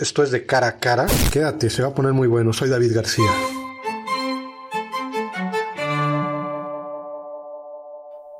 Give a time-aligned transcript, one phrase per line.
[0.00, 1.06] Esto es de cara a cara.
[1.30, 2.54] Quédate, se va a poner muy bueno.
[2.54, 3.30] Soy David García.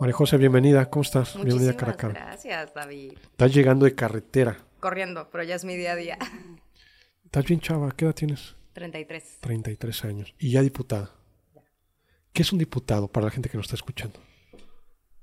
[0.00, 0.88] María José, bienvenida.
[0.88, 1.34] ¿Cómo estás?
[1.34, 2.14] bienvenida a cara a cara.
[2.14, 3.12] Gracias, David.
[3.32, 4.56] Estás llegando de carretera.
[4.80, 6.18] Corriendo, pero ya es mi día a día.
[7.27, 7.90] Estás bien chava.
[7.90, 8.56] ¿Qué edad tienes?
[8.72, 9.40] 33.
[9.40, 10.34] 33 años.
[10.38, 11.11] Y ya diputada.
[12.32, 14.18] ¿Qué es un diputado para la gente que nos está escuchando?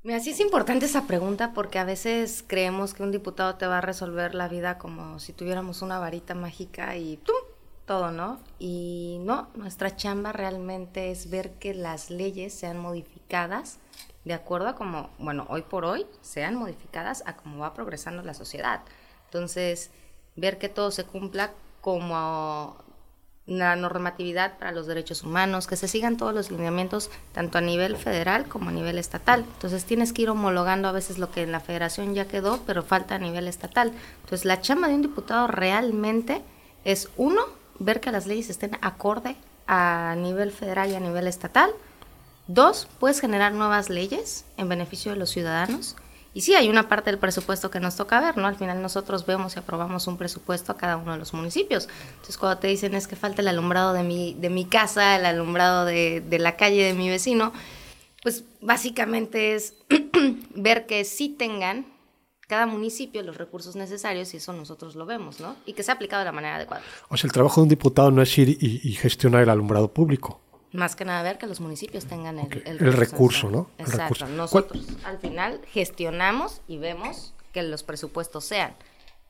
[0.07, 3.79] Mira, sí es importante esa pregunta porque a veces creemos que un diputado te va
[3.79, 7.35] a resolver la vida como si tuviéramos una varita mágica y ¡tum!
[7.85, 8.39] todo, ¿no?
[8.57, 13.79] Y no, nuestra chamba realmente es ver que las leyes sean modificadas
[14.23, 18.33] de acuerdo a como, bueno, hoy por hoy sean modificadas a cómo va progresando la
[18.33, 18.83] sociedad.
[19.25, 19.91] Entonces,
[20.37, 21.51] ver que todo se cumpla
[21.81, 22.77] como
[23.47, 27.95] la normatividad para los derechos humanos, que se sigan todos los lineamientos, tanto a nivel
[27.95, 29.45] federal como a nivel estatal.
[29.53, 32.83] Entonces tienes que ir homologando a veces lo que en la federación ya quedó, pero
[32.83, 33.93] falta a nivel estatal.
[34.23, 36.41] Entonces la chamba de un diputado realmente
[36.83, 37.41] es, uno,
[37.79, 41.71] ver que las leyes estén acorde a nivel federal y a nivel estatal.
[42.47, 45.95] Dos, puedes generar nuevas leyes en beneficio de los ciudadanos.
[46.37, 48.45] Y sí, hay una parte del presupuesto que nos toca ver, ¿no?
[48.45, 51.89] Al final nosotros vemos y aprobamos un presupuesto a cada uno de los municipios.
[52.11, 55.25] Entonces, cuando te dicen es que falta el alumbrado de mi, de mi casa, el
[55.25, 57.53] alumbrado de, de la calle de mi vecino,
[58.21, 59.73] pues básicamente es
[60.53, 61.87] ver que sí tengan
[62.41, 65.55] cada municipio los recursos necesarios y eso nosotros lo vemos, ¿no?
[65.65, 66.83] Y que sea aplicado de la manera adecuada.
[67.09, 70.39] O sea, el trabajo de un diputado no es ir y gestionar el alumbrado público.
[70.73, 73.69] Más que nada ver que los municipios tengan el, el, recurso, ¿no?
[73.77, 74.27] Exacto.
[74.27, 78.75] Nosotros al final gestionamos y vemos que los presupuestos sean,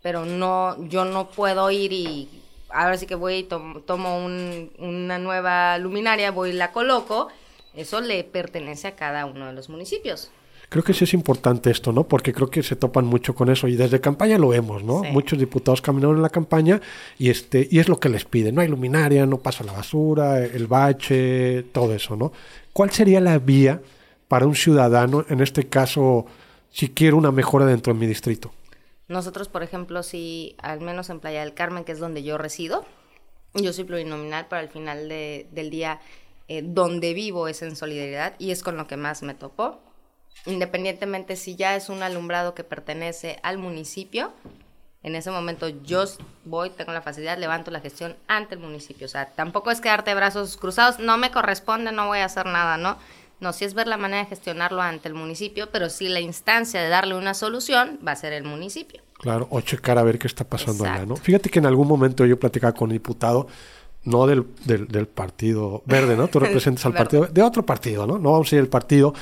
[0.02, 5.78] pero no, yo no puedo ir y ahora sí que voy y tomo, una nueva
[5.78, 7.30] luminaria, voy y la coloco.
[7.74, 10.32] Eso le pertenece a cada uno de los municipios.
[10.70, 12.08] Creo que sí es importante esto, ¿no?
[12.08, 15.02] Porque creo que se topan mucho con eso y desde campaña lo vemos, ¿no?
[15.04, 16.82] Muchos diputados caminaron en la campaña
[17.18, 20.40] y este y es lo que les piden, no hay luminaria, no pasa la basura,
[20.44, 22.34] el bache, todo eso, ¿no?
[22.74, 23.82] ¿Cuál sería la vía
[24.28, 26.26] para un ciudadano, en este caso,
[26.70, 28.52] si quiere una mejora dentro de mi distrito?
[29.08, 32.86] Nosotros, por ejemplo, si al menos en Playa del Carmen, que es donde yo resido,
[33.54, 36.02] yo soy plurinominal, pero al final del día
[36.50, 39.87] eh, donde vivo es en solidaridad y es con lo que más me topó
[40.46, 44.32] independientemente si ya es un alumbrado que pertenece al municipio,
[45.04, 46.04] en ese momento yo
[46.46, 49.06] voy, tengo la facilidad, levanto la gestión ante el municipio.
[49.06, 52.78] O sea, tampoco es quedarte brazos cruzados, no me corresponde, no voy a hacer nada,
[52.78, 52.98] ¿no?
[53.40, 56.82] No, sí es ver la manera de gestionarlo ante el municipio, pero sí la instancia
[56.82, 59.02] de darle una solución va a ser el municipio.
[59.20, 61.16] Claro, o checar a ver qué está pasando allá, ¿no?
[61.16, 63.48] Fíjate que en algún momento yo platicaba con un diputado,
[64.04, 66.28] no del, del, partido verde, ¿no?
[66.28, 68.18] Tú representas al partido, de otro partido, ¿no?
[68.18, 69.14] No vamos a ir al partido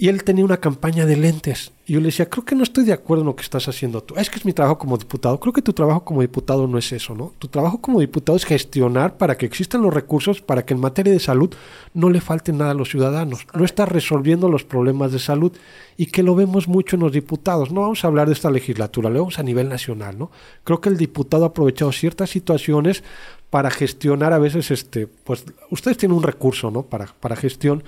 [0.00, 1.72] y él tenía una campaña de lentes.
[1.84, 4.00] Y yo le decía, creo que no estoy de acuerdo en lo que estás haciendo
[4.00, 4.14] tú.
[4.14, 5.40] Es que es mi trabajo como diputado.
[5.40, 7.32] Creo que tu trabajo como diputado no es eso, ¿no?
[7.40, 11.12] Tu trabajo como diputado es gestionar para que existan los recursos para que en materia
[11.12, 11.52] de salud
[11.94, 13.44] no le falte nada a los ciudadanos.
[13.54, 15.50] No está resolviendo los problemas de salud
[15.96, 17.72] y que lo vemos mucho en los diputados.
[17.72, 20.30] No vamos a hablar de esta legislatura, lo vemos a nivel nacional, ¿no?
[20.62, 23.02] Creo que el diputado ha aprovechado ciertas situaciones
[23.50, 26.84] para gestionar a veces, este, pues, ustedes tienen un recurso, ¿no?
[26.84, 27.82] Para, para gestión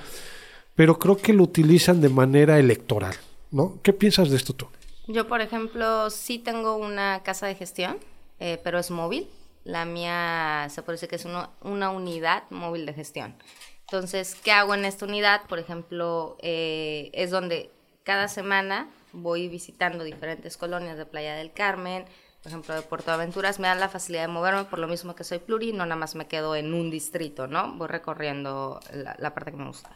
[0.80, 3.14] pero creo que lo utilizan de manera electoral,
[3.50, 3.78] ¿no?
[3.82, 4.66] ¿Qué piensas de esto tú?
[5.08, 7.98] Yo, por ejemplo, sí tengo una casa de gestión,
[8.38, 9.28] eh, pero es móvil.
[9.64, 13.34] La mía se puede decir que es una unidad móvil de gestión.
[13.82, 15.42] Entonces, ¿qué hago en esta unidad?
[15.50, 17.70] Por ejemplo, eh, es donde
[18.02, 22.06] cada semana voy visitando diferentes colonias de Playa del Carmen,
[22.42, 25.24] por ejemplo, de Puerto Aventuras, me dan la facilidad de moverme por lo mismo que
[25.24, 27.74] soy pluri, no nada más me quedo en un distrito, ¿no?
[27.74, 29.90] Voy recorriendo la, la parte que me gusta.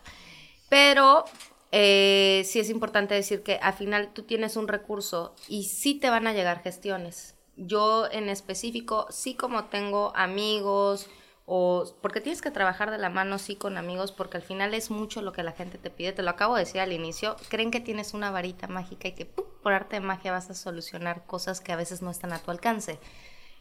[0.69, 1.25] Pero
[1.73, 6.11] eh, sí es importante decir que al final tú tienes un recurso y sí te
[6.11, 7.35] van a llegar gestiones.
[7.57, 11.09] Yo en específico, sí como tengo amigos
[11.47, 14.91] o porque tienes que trabajar de la mano sí con amigos porque al final es
[14.91, 17.71] mucho lo que la gente te pide, te lo acabo de decir al inicio, creen
[17.71, 21.61] que tienes una varita mágica y que por arte de magia vas a solucionar cosas
[21.61, 22.99] que a veces no están a tu alcance.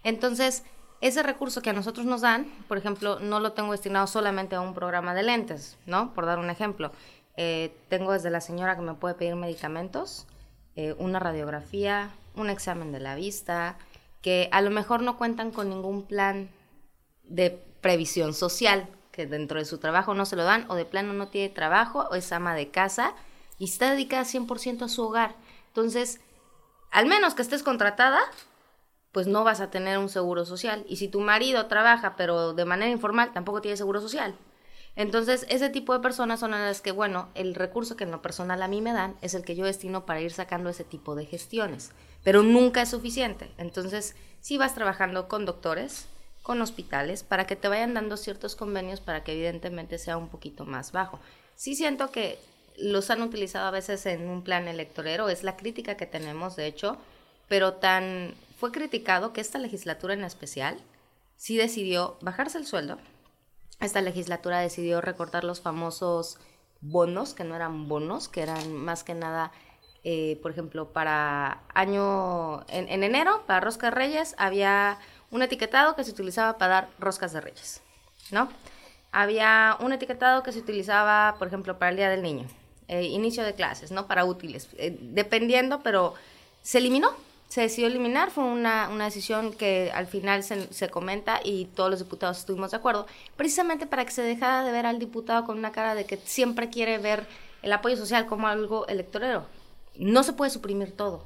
[0.03, 0.63] Entonces,
[1.03, 4.61] ese recurso que a nosotros nos dan, por ejemplo, no lo tengo destinado solamente a
[4.61, 6.13] un programa de lentes, ¿no?
[6.13, 6.93] Por dar un ejemplo.
[7.35, 10.25] Eh, tengo desde la señora que me puede pedir medicamentos,
[10.77, 13.77] eh, una radiografía, un examen de la vista,
[14.21, 16.49] que a lo mejor no cuentan con ningún plan
[17.23, 17.51] de
[17.81, 21.27] previsión social, que dentro de su trabajo no se lo dan, o de plano no
[21.27, 23.13] tiene trabajo, o es ama de casa,
[23.59, 25.35] y está dedicada 100% a su hogar.
[25.67, 26.21] Entonces,
[26.91, 28.21] al menos que estés contratada,
[29.13, 30.83] pues no vas a tener un seguro social.
[30.89, 34.35] Y si tu marido trabaja, pero de manera informal, tampoco tiene seguro social.
[34.95, 38.61] Entonces, ese tipo de personas son las que, bueno, el recurso que en lo personal
[38.61, 41.25] a mí me dan es el que yo destino para ir sacando ese tipo de
[41.25, 41.91] gestiones,
[42.23, 43.51] pero nunca es suficiente.
[43.57, 46.07] Entonces, si vas trabajando con doctores,
[46.41, 50.65] con hospitales, para que te vayan dando ciertos convenios para que evidentemente sea un poquito
[50.65, 51.19] más bajo.
[51.55, 52.37] Sí siento que
[52.77, 56.67] los han utilizado a veces en un plan electorero, es la crítica que tenemos, de
[56.67, 56.97] hecho,
[57.53, 60.79] pero tan fue criticado que esta legislatura en especial
[61.35, 62.97] sí decidió bajarse el sueldo,
[63.79, 66.39] esta legislatura decidió recortar los famosos
[66.81, 69.51] bonos, que no eran bonos, que eran más que nada,
[70.03, 74.97] eh, por ejemplo, para año, en, enero, para Rosca de Reyes, había
[75.29, 77.83] un etiquetado que se utilizaba para dar roscas de Reyes,
[78.31, 78.49] ¿no?
[79.11, 82.47] Había un etiquetado que se utilizaba, por ejemplo, para el Día del Niño,
[82.87, 84.07] eh, inicio de clases, ¿no?
[84.07, 86.15] Para útiles, eh, dependiendo, pero
[86.63, 87.15] se eliminó,
[87.53, 91.91] se decidió eliminar, fue una, una decisión que al final se, se, comenta y todos
[91.91, 93.05] los diputados estuvimos de acuerdo,
[93.37, 96.71] precisamente para que se dejara de ver al diputado con una cara de que siempre
[96.71, 97.27] quiere ver
[97.61, 99.45] el apoyo social como algo electorero.
[99.95, 101.25] No se puede suprimir todo,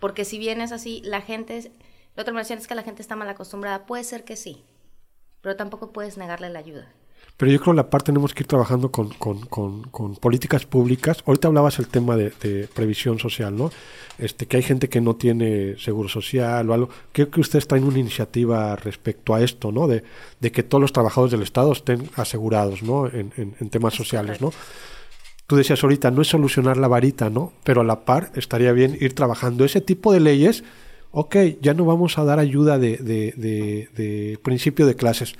[0.00, 1.70] porque si bien es así, la gente,
[2.16, 4.64] la otra mención es que la gente está mal acostumbrada, puede ser que sí,
[5.42, 6.90] pero tampoco puedes negarle la ayuda.
[7.42, 11.24] Pero yo creo que la parte tenemos que ir trabajando con, con, con, políticas públicas.
[11.26, 13.72] Ahorita hablabas el tema de, previsión social, ¿no?
[14.18, 16.88] Este, que hay gente que no tiene seguro social o algo.
[17.10, 19.88] Creo que ustedes traen una iniciativa respecto a esto, ¿no?
[19.88, 20.04] De,
[20.38, 23.08] de que todos los trabajadores del Estado estén asegurados, ¿no?
[23.08, 24.52] En, en, temas sociales, ¿no?
[25.48, 27.52] Tú decías ahorita, no es solucionar la varita, ¿no?
[27.64, 30.62] Pero a la par estaría bien ir trabajando ese tipo de leyes.
[31.10, 35.34] Ok, ya no vamos a dar ayuda de, de, de principio de clases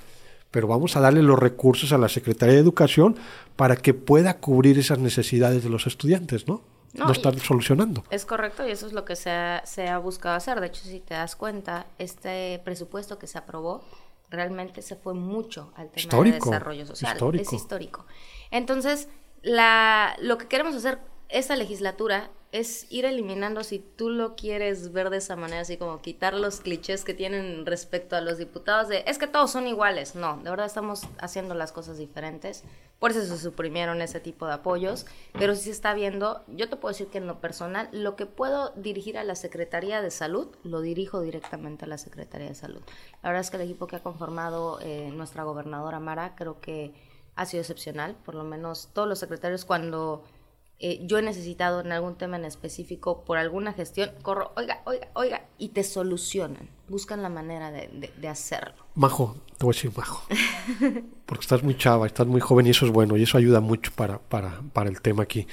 [0.53, 3.17] pero vamos a darle los recursos a la Secretaría de Educación
[3.55, 6.61] para que pueda cubrir esas necesidades de los estudiantes, ¿no?
[6.93, 8.03] No, estar solucionando.
[8.11, 10.61] Es correcto y eso es lo que se ha, se ha buscado hacer.
[10.61, 13.81] De hecho, si te das cuenta, este presupuesto que se aprobó
[14.29, 17.17] realmente se fue mucho al tema de desarrollo social.
[17.33, 18.05] Es histórico.
[18.51, 19.09] Entonces,
[19.41, 25.09] la, lo que queremos hacer esta legislatura es ir eliminando, si tú lo quieres ver
[25.09, 29.03] de esa manera, así como quitar los clichés que tienen respecto a los diputados de,
[29.07, 30.13] es que todos son iguales.
[30.13, 32.63] No, de verdad estamos haciendo las cosas diferentes.
[32.99, 35.07] Por eso se suprimieron ese tipo de apoyos.
[35.33, 38.69] Pero se está viendo, yo te puedo decir que en lo personal, lo que puedo
[38.75, 42.81] dirigir a la Secretaría de Salud, lo dirijo directamente a la Secretaría de Salud.
[43.23, 46.93] La verdad es que el equipo que ha conformado eh, nuestra gobernadora Mara, creo que
[47.35, 48.15] ha sido excepcional.
[48.23, 50.23] Por lo menos todos los secretarios cuando
[50.79, 55.07] eh, yo he necesitado en algún tema en específico por alguna gestión, corro, oiga, oiga,
[55.13, 58.83] oiga, y te solucionan, buscan la manera de, de, hacerlo.
[58.95, 60.27] Majo, te voy a decir majo,
[61.25, 63.91] porque estás muy chava, estás muy joven y eso es bueno y eso ayuda mucho
[63.95, 65.47] para, para, para el tema aquí.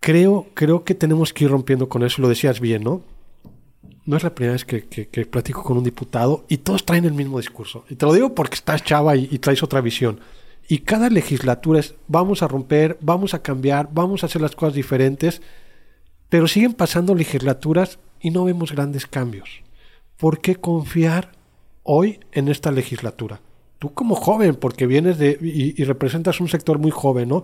[0.00, 3.02] Creo, creo que tenemos que ir rompiendo con eso, lo decías bien, ¿no?
[4.04, 7.14] No es la primera vez que, que, platico con un diputado y todos traen el
[7.14, 7.84] mismo discurso.
[7.88, 10.20] Y te lo digo porque estás chava y traes otra visión.
[10.68, 14.74] Y cada legislatura es, vamos a romper, vamos a cambiar, vamos a hacer las cosas
[14.74, 15.42] diferentes,
[16.28, 19.62] pero siguen pasando legislaturas y no vemos grandes cambios.
[20.16, 21.32] ¿Por qué confiar
[21.82, 23.40] hoy en esta legislatura?
[23.78, 27.42] Tú como joven, porque vienes de y, representas un sector muy joven, ¿no?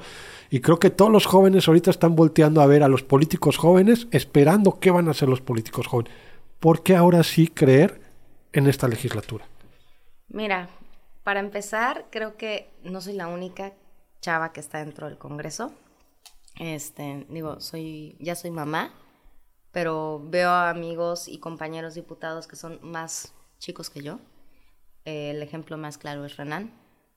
[0.49, 4.09] Y creo que todos los jóvenes ahorita están volteando a ver a los políticos jóvenes,
[4.11, 6.13] esperando qué van a hacer los políticos jóvenes.
[6.59, 8.01] ¿Por qué ahora sí creer
[8.53, 9.45] en esta legislatura?
[10.29, 10.71] Mira,
[11.23, 13.73] para empezar, creo que no soy la única
[14.21, 15.73] chava que está dentro del Congreso.
[16.59, 18.93] Este, digo, soy, ya soy mamá,
[19.73, 24.19] pero veo a amigos y compañeros diputados que son más chicos que yo.
[25.05, 26.73] el ejemplo más claro es Renan.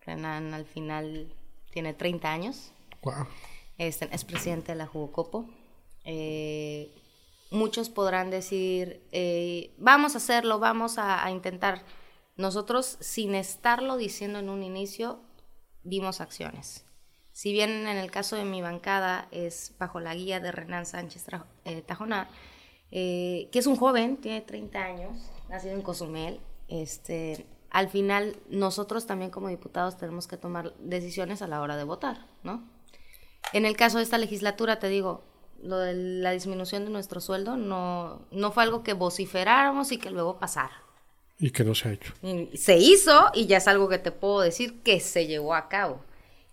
[0.06, 1.34] Renan al final
[1.72, 2.72] tiene 30 años.
[3.02, 3.28] Wow.
[3.78, 5.50] Este, es presidente de la Jugocopo.
[6.06, 6.94] Eh,
[7.52, 11.84] muchos podrán decir, eh, vamos a hacerlo, vamos a intentar
[12.36, 15.20] nosotros, sin estarlo diciendo en un inicio,
[15.84, 16.86] dimos acciones.
[17.32, 21.26] Si bien en el caso de mi bancada es bajo la guía de Renan Sánchez
[21.66, 21.84] eh,
[22.92, 25.18] eh, que es un joven, tiene 30 años,
[25.50, 31.48] nacido en Cozumel, este, al final nosotros también como diputados tenemos que tomar decisiones a
[31.48, 32.64] la hora de votar, ¿no?
[33.52, 35.24] En el caso de esta legislatura, te digo,
[35.62, 40.12] lo de la disminución de nuestro sueldo no, no fue algo que vociferáramos y que
[40.12, 40.83] luego pasara.
[41.44, 42.14] Y que no se ha hecho.
[42.54, 46.00] Se hizo y ya es algo que te puedo decir que se llevó a cabo.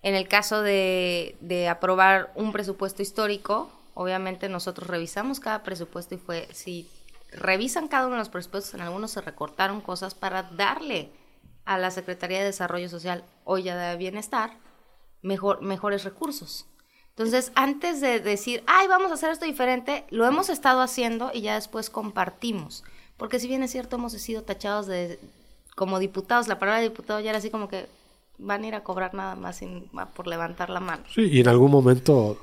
[0.02, 6.18] En el caso de, de aprobar un presupuesto histórico, obviamente nosotros revisamos cada presupuesto y
[6.18, 6.90] fue, si
[7.30, 11.12] revisan cada uno de los presupuestos, en algunos se recortaron cosas para darle
[11.64, 14.58] a la Secretaría de Desarrollo Social, hoy ya de Bienestar,
[15.22, 16.66] mejor, mejores recursos.
[17.10, 21.42] Entonces, antes de decir, ay, vamos a hacer esto diferente, lo hemos estado haciendo y
[21.42, 22.82] ya después compartimos.
[23.20, 25.18] Porque si bien es cierto, hemos sido tachados de
[25.76, 27.86] como diputados, la palabra diputado ya era así como que
[28.38, 29.60] van a ir a cobrar nada más
[30.16, 31.02] por levantar la mano.
[31.14, 32.38] Sí, y en algún momento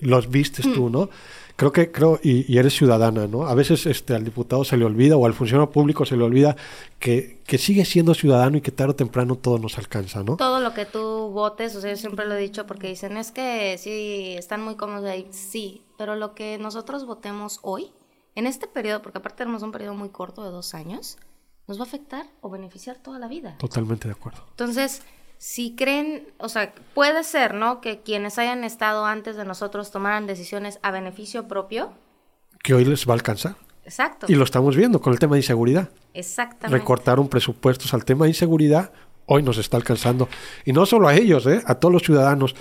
[0.00, 1.10] los vistes tú, ¿no?
[1.56, 3.46] Creo que, creo, y, eres ciudadana, ¿no?
[3.48, 6.54] A veces este, al diputado se le olvida o al funcionario público se le olvida
[7.00, 10.36] que, que sigue siendo ciudadano y que tarde o temprano todo nos alcanza, ¿no?
[10.36, 13.32] Todo lo que tú votes, o sea, yo siempre lo he dicho porque dicen, es
[13.32, 17.90] que sí, están muy cómodos ahí, sí, pero lo que nosotros votemos hoy,
[18.34, 21.18] en este periodo, porque aparte tenemos un periodo muy corto de dos años,
[21.68, 23.56] nos va a afectar o beneficiar toda la vida.
[23.58, 24.44] Totalmente de acuerdo.
[24.50, 25.02] Entonces,
[25.38, 27.80] si creen, o sea, puede ser, ¿no?
[27.80, 31.92] Que quienes hayan estado antes de nosotros tomaran decisiones a beneficio propio.
[32.62, 33.56] Que hoy les va a alcanzar.
[33.84, 34.26] Exacto.
[34.28, 35.90] Y lo estamos viendo con el tema de inseguridad.
[36.14, 36.78] Exactamente.
[36.78, 38.92] Recortaron presupuestos al tema de inseguridad,
[39.26, 40.28] hoy nos está alcanzando.
[40.64, 41.62] Y no solo a ellos, ¿eh?
[41.66, 42.54] a todos los ciudadanos.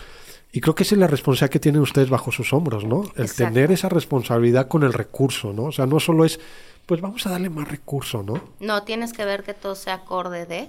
[0.52, 3.04] Y creo que esa es la responsabilidad que tienen ustedes bajo sus hombros, ¿no?
[3.16, 5.66] El tener esa responsabilidad con el recurso, ¿no?
[5.66, 6.40] O sea, no solo es,
[6.86, 8.34] pues vamos a darle más recurso, ¿no?
[8.60, 10.68] No, tienes que ver que todo sea acorde de,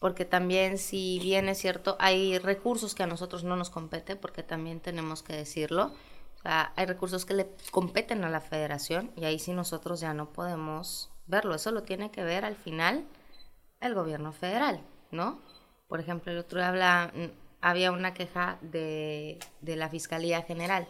[0.00, 4.42] porque también si bien es cierto, hay recursos que a nosotros no nos compete, porque
[4.42, 5.92] también tenemos que decirlo.
[6.38, 10.12] O sea, hay recursos que le competen a la federación y ahí sí nosotros ya
[10.12, 11.54] no podemos verlo.
[11.54, 13.06] Eso lo tiene que ver al final
[13.80, 14.80] el gobierno federal,
[15.10, 15.40] ¿no?
[15.88, 17.12] Por ejemplo, el otro día habla
[17.66, 20.86] había una queja de, la Fiscalía General.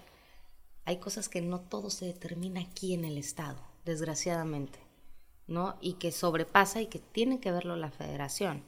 [0.84, 3.56] Hay cosas que no todo se determina aquí en el Estado,
[3.86, 4.78] desgraciadamente,
[5.46, 5.78] ¿no?
[5.80, 8.62] Y que sobrepasa y que tiene que verlo la federación.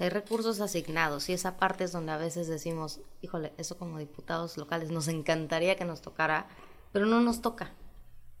[0.00, 4.56] Hay recursos asignados y esa parte es donde a veces decimos, híjole, eso como diputados
[4.56, 6.48] locales nos encantaría que nos tocara,
[6.90, 7.72] pero no nos toca.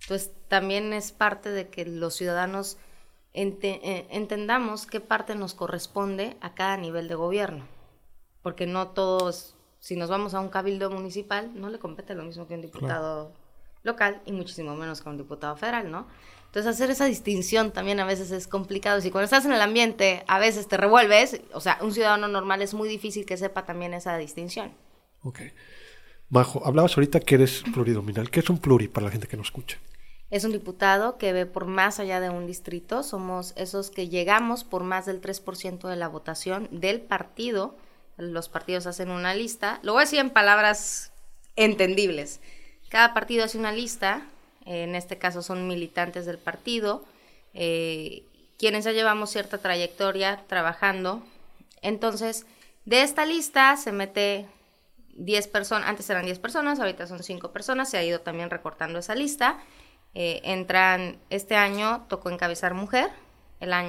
[0.02, 2.78] Entonces, también es parte de que los ciudadanos
[3.32, 7.73] eh, entendamos qué parte nos corresponde a cada nivel de gobierno
[8.44, 12.46] porque no todos, si nos vamos a un cabildo municipal, no le compete lo mismo
[12.46, 13.32] que un diputado
[13.82, 16.06] local y muchísimo menos que un diputado federal, ¿no?
[16.44, 19.00] Entonces hacer esa distinción también a veces es complicado.
[19.00, 22.60] Si cuando estás en el ambiente a veces te revuelves, o sea, un ciudadano normal
[22.60, 24.72] es muy difícil que sepa también esa distinción.
[25.22, 25.40] Ok.
[26.28, 28.30] Majo, hablabas ahorita que eres pluridominal.
[28.30, 29.78] ¿Qué es un pluri para la gente que nos escucha?
[30.30, 33.02] Es un diputado que ve por más allá de un distrito.
[33.02, 37.76] Somos esos que llegamos por más del 3% de la votación del partido
[38.16, 39.80] los partidos hacen una lista.
[39.82, 41.12] Lo voy a decir en palabras
[41.56, 42.40] entendibles.
[42.88, 44.26] Cada partido hace una lista,
[44.64, 47.04] en este caso son militantes del partido,
[47.54, 48.24] eh,
[48.58, 51.22] quienes ya llevamos cierta trayectoria trabajando.
[51.82, 52.46] Entonces,
[52.84, 54.46] de esta lista se mete
[55.16, 58.98] 10 personas, antes eran 10 personas, ahorita son 5 personas, se ha ido también recortando
[58.98, 59.58] esa lista.
[60.14, 63.10] Eh, entran, este año tocó encabezar mujer,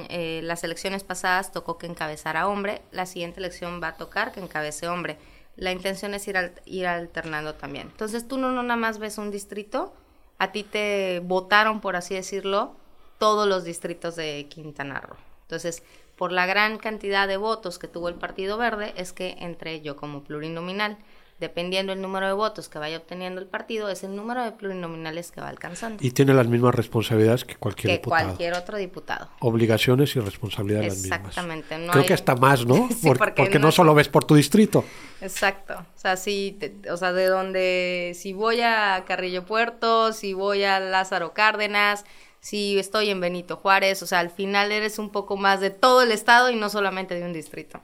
[0.08, 4.40] eh, las elecciones pasadas tocó que encabezara hombre, la siguiente elección va a tocar que
[4.40, 5.18] encabece hombre.
[5.56, 7.88] La intención es ir, ir alternando también.
[7.90, 9.94] Entonces tú no, no nada más ves un distrito,
[10.38, 12.74] a ti te votaron, por así decirlo,
[13.18, 15.16] todos los distritos de Quintana Roo.
[15.42, 15.82] Entonces,
[16.16, 19.96] por la gran cantidad de votos que tuvo el Partido Verde, es que entré yo
[19.96, 20.98] como plurinominal
[21.38, 25.30] dependiendo el número de votos que vaya obteniendo el partido, es el número de plurinominales
[25.30, 26.04] que va alcanzando.
[26.04, 29.28] Y tiene las mismas responsabilidades que cualquier que cualquier otro diputado.
[29.40, 31.20] Obligaciones y responsabilidades las mismas.
[31.20, 31.88] Exactamente.
[31.90, 32.88] Creo que hasta más, ¿no?
[33.34, 34.84] porque, no, solo ves por tu distrito.
[35.20, 35.74] Exacto.
[35.74, 36.58] O sea, si,
[36.90, 42.04] o sea, de donde, si voy a Carrillo Puerto, si voy a Lázaro Cárdenas,
[42.40, 46.02] si estoy en Benito Juárez, o sea, al final eres un poco más de todo
[46.02, 47.80] el estado y no solamente de un distrito.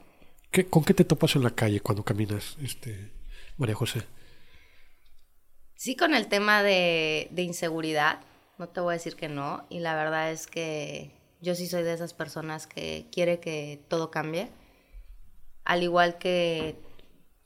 [0.49, 3.11] ¿Qué, ¿Con qué te topas en la calle cuando caminas este,
[3.57, 4.05] María José?
[5.75, 8.21] Sí, con el tema de, inseguridad,
[8.57, 11.83] no te voy a decir que no, y la verdad es que yo sí soy
[11.83, 14.49] de esas personas que quiere que todo cambie,
[15.65, 16.77] al igual que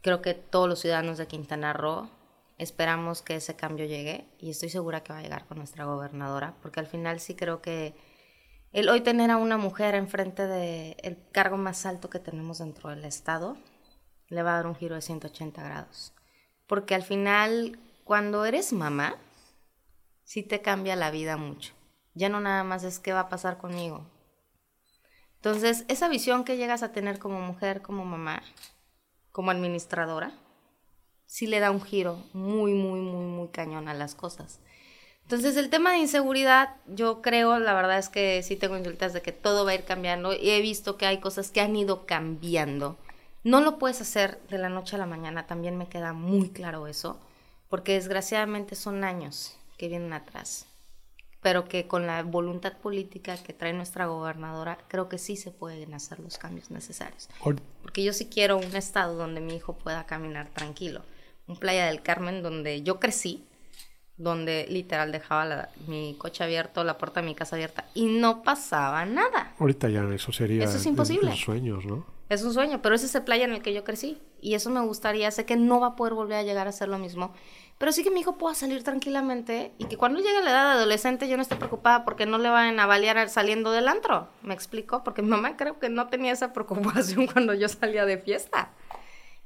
[0.02, 2.10] creo que todos los ciudadanos de Quintana Roo
[2.58, 6.56] esperamos que ese cambio llegue y estoy segura que va a llegar con nuestra gobernadora,
[6.62, 7.96] porque al final sí creo que
[8.72, 13.06] el hoy tener a una mujer enfrente del cargo más alto que tenemos dentro del
[13.06, 13.58] Estado,
[14.30, 16.14] le va a dar un giro de 180 grados.
[16.66, 19.16] Porque al final, cuando eres mamá,
[20.24, 21.74] sí te cambia la vida mucho.
[22.14, 24.06] Ya no nada más es qué va a pasar conmigo.
[25.36, 28.42] Entonces, esa visión que llegas a tener como mujer, como mamá,
[29.32, 30.34] como administradora,
[31.26, 34.60] sí le da un giro muy, muy, muy, muy cañón a las cosas.
[35.22, 39.22] Entonces, el tema de inseguridad, yo creo, la verdad es que sí tengo insultas de
[39.22, 42.06] que todo va a ir cambiando y he visto que hay cosas que han ido
[42.06, 42.98] cambiando
[43.48, 46.86] no lo puedes hacer de la noche a la mañana, también me queda muy claro
[46.86, 47.18] eso,
[47.70, 50.66] porque desgraciadamente son años que vienen atrás,
[51.42, 55.94] pero que con la voluntad política que trae nuestra gobernadora, creo que sí se pueden
[55.94, 57.30] hacer los cambios necesarios.
[57.82, 61.04] Porque yo sí quiero un estado donde mi hijo pueda caminar tranquilo,
[61.48, 63.46] un Playa del Carmen donde yo crecí,
[64.18, 69.06] donde literal dejaba mi coche abierto, la puerta de mi casa abierta y no pasaba
[69.06, 69.54] nada.
[69.58, 71.34] Ahorita ya eso sería eso es imposible.
[71.38, 72.17] sueños, ¿no?
[72.30, 74.22] Es un sueño, pero es ese playa en el que yo crecí.
[74.42, 75.32] Y eso me gustaría.
[75.32, 77.34] Sé que no va a poder volver a llegar a ser lo mismo.
[77.78, 80.72] Pero sí que mi hijo pueda salir tranquilamente y que cuando llegue a la edad
[80.74, 84.30] adolescente yo no esté preocupada porque no le van a balear saliendo del antro.
[84.42, 85.04] ¿Me explico?
[85.04, 88.74] Porque mi mamá creo que no tenía esa preocupación cuando yo salía de fiesta.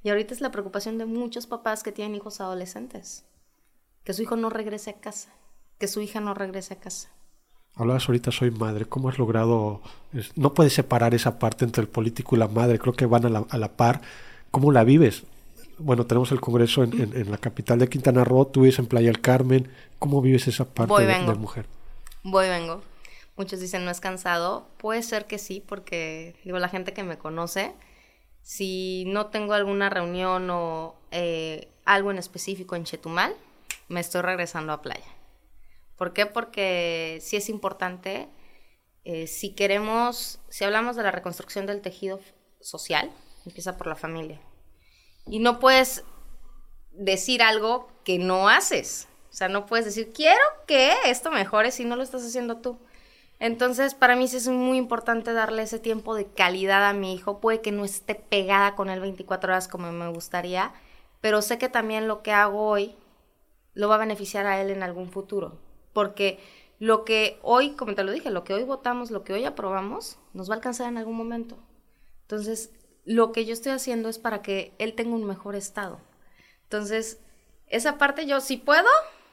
[0.02, 3.26] Y ahorita es la preocupación de muchos papás que tienen hijos adolescentes.
[4.04, 5.34] Que su hijo no regrese a casa.
[5.78, 7.12] Que su hija no regrese a casa.
[7.76, 8.86] Hablabas ahorita, soy madre.
[8.86, 9.82] ¿Cómo has logrado.?
[10.36, 12.80] No puedes separar esa parte entre el político y la madre.
[12.80, 14.02] Creo que van a la, a la par.
[14.52, 15.24] ¿Cómo la vives?
[15.78, 18.46] Bueno, tenemos el congreso en, la capital de Quintana Roo.
[18.46, 19.72] Tú vives en Playa del Carmen.
[20.00, 21.66] ¿Cómo vives esa parte de, de, mujer?
[22.24, 22.82] Voy, vengo.
[23.38, 24.68] Muchos dicen no es cansado.
[24.78, 27.74] Puede ser que sí, porque digo, la gente que me conoce,
[28.44, 33.34] si no tengo alguna reunión o eh, algo en específico en Chetumal,
[33.88, 35.06] me estoy regresando a playa.
[36.02, 36.26] ¿Por qué?
[36.26, 38.28] Porque sí es importante,
[39.04, 42.20] eh, si queremos, si hablamos de la reconstrucción del tejido
[42.60, 43.12] social,
[43.46, 44.42] empieza por la familia.
[45.28, 46.04] Y no puedes
[46.92, 49.10] decir algo que no haces.
[49.30, 52.80] O sea, no puedes decir, quiero que esto mejore si no lo estás haciendo tú.
[53.38, 57.40] Entonces, para mí sí es muy importante darle ese tiempo de calidad a mi hijo.
[57.40, 60.74] Puede que no esté pegada con él 24 horas como me gustaría,
[61.22, 62.96] pero sé que también lo que hago hoy
[63.76, 65.60] lo va a beneficiar a él en algún futuro
[65.94, 66.40] porque
[66.80, 70.18] lo que hoy, como te lo dije, lo que hoy votamos, lo que hoy aprobamos,
[70.34, 71.58] nos va a alcanzar en algún momento.
[72.24, 72.72] Entonces,
[73.06, 76.00] lo que yo estoy haciendo es para que él tenga un mejor estado.
[76.64, 77.20] Entonces,
[77.68, 78.88] esa parte yo sí puedo,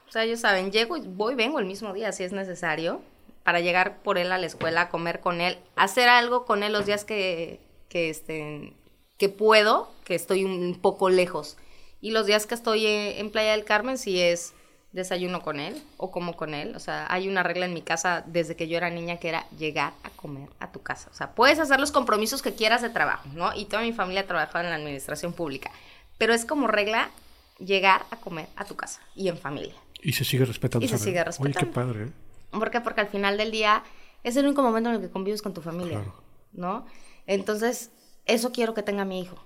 [0.07, 3.01] o sea, ellos saben, llego y voy, vengo el mismo día si es necesario,
[3.43, 6.85] para llegar por él a la escuela, comer con él, hacer algo con él los
[6.85, 8.73] días que, que, este,
[9.17, 11.57] que puedo, que estoy un poco lejos.
[12.01, 14.53] Y los días que estoy en Playa del Carmen, si es
[14.91, 16.75] desayuno con él o como con él.
[16.75, 19.45] O sea, hay una regla en mi casa desde que yo era niña que era
[19.57, 21.09] llegar a comer a tu casa.
[21.11, 23.55] O sea, puedes hacer los compromisos que quieras de trabajo, ¿no?
[23.55, 25.71] Y toda mi familia trabajaba en la administración pública.
[26.17, 27.11] Pero es como regla
[27.59, 29.75] llegar a comer a tu casa y en familia.
[30.01, 30.85] Y se sigue respetando.
[30.85, 31.59] Y se sigue respetando.
[31.59, 32.03] Oye, qué padre.
[32.05, 32.11] ¿eh?
[32.51, 32.81] ¿Por qué?
[32.81, 33.83] Porque al final del día
[34.23, 36.03] es el único momento en el que convives con tu familia,
[36.51, 36.85] ¿no?
[37.27, 37.91] Entonces,
[38.25, 39.37] eso quiero que tenga mi hijo.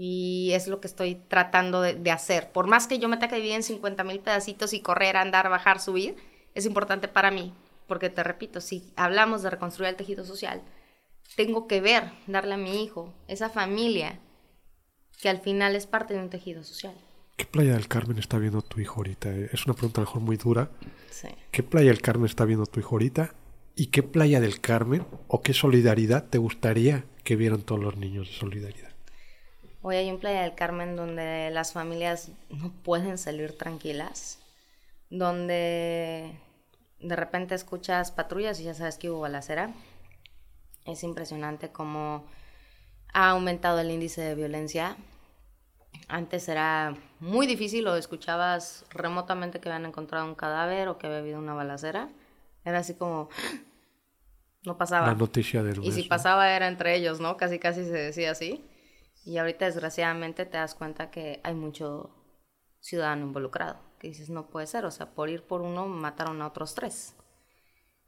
[0.00, 2.52] Y es lo que estoy tratando de, hacer.
[2.52, 5.50] Por más que yo me tenga que dividir en 50 mil pedacitos y correr, andar,
[5.50, 6.16] bajar, subir,
[6.54, 7.52] es importante para mí.
[7.88, 10.62] Porque te repito, si hablamos de reconstruir el tejido social,
[11.34, 14.20] tengo que ver, darle a mi hijo, esa familia,
[15.20, 16.94] que al final es parte de un tejido social.
[17.36, 19.30] ¿Qué playa del Carmen está viendo tu hijo ahorita?
[19.30, 20.70] Es una pregunta mejor muy dura.
[21.10, 21.28] Sí.
[21.50, 23.34] ¿Qué playa del Carmen está viendo tu hijo ahorita?
[23.74, 28.28] ¿Y qué playa del Carmen o qué solidaridad te gustaría que vieran todos los niños
[28.28, 28.87] de solidaridad?
[29.90, 34.38] Hoy hay un Playa del Carmen donde las familias no pueden salir tranquilas,
[35.08, 36.38] donde
[37.00, 39.72] de repente escuchas patrullas y ya sabes que hubo balacera.
[40.84, 42.26] Es impresionante cómo
[43.14, 44.98] ha aumentado el índice de violencia.
[46.06, 51.20] Antes era muy difícil o escuchabas remotamente que habían encontrado un cadáver o que había
[51.20, 52.10] habido una balacera.
[52.62, 53.30] Era así como
[54.66, 55.06] no pasaba.
[55.06, 57.38] La noticia del Y si pasaba era entre ellos, ¿no?
[57.38, 58.62] Casi casi se decía así.
[59.28, 62.14] Y ahorita desgraciadamente te das cuenta que hay mucho
[62.80, 66.46] ciudadano involucrado, que dices, no puede ser, o sea, por ir por uno mataron a
[66.46, 67.14] otros tres.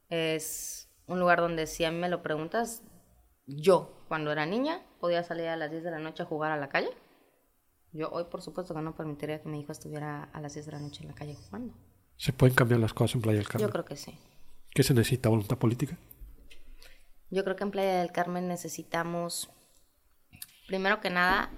[0.09, 2.83] Es un lugar donde si a mí me lo preguntas,
[3.47, 6.57] yo cuando era niña podía salir a las 10 de la noche a jugar a
[6.57, 6.91] la calle.
[7.93, 10.73] Yo hoy por supuesto que no permitiría que mi hijo estuviera a las 10 de
[10.73, 11.75] la noche en la calle jugando.
[12.17, 13.69] ¿Se pueden cambiar las cosas en Playa del Carmen?
[13.69, 14.19] Yo creo que sí.
[14.71, 15.29] ¿Qué se necesita?
[15.29, 15.99] ¿Voluntad política?
[17.29, 19.51] Yo creo que en Playa del Carmen necesitamos
[20.71, 21.51] primero que nada,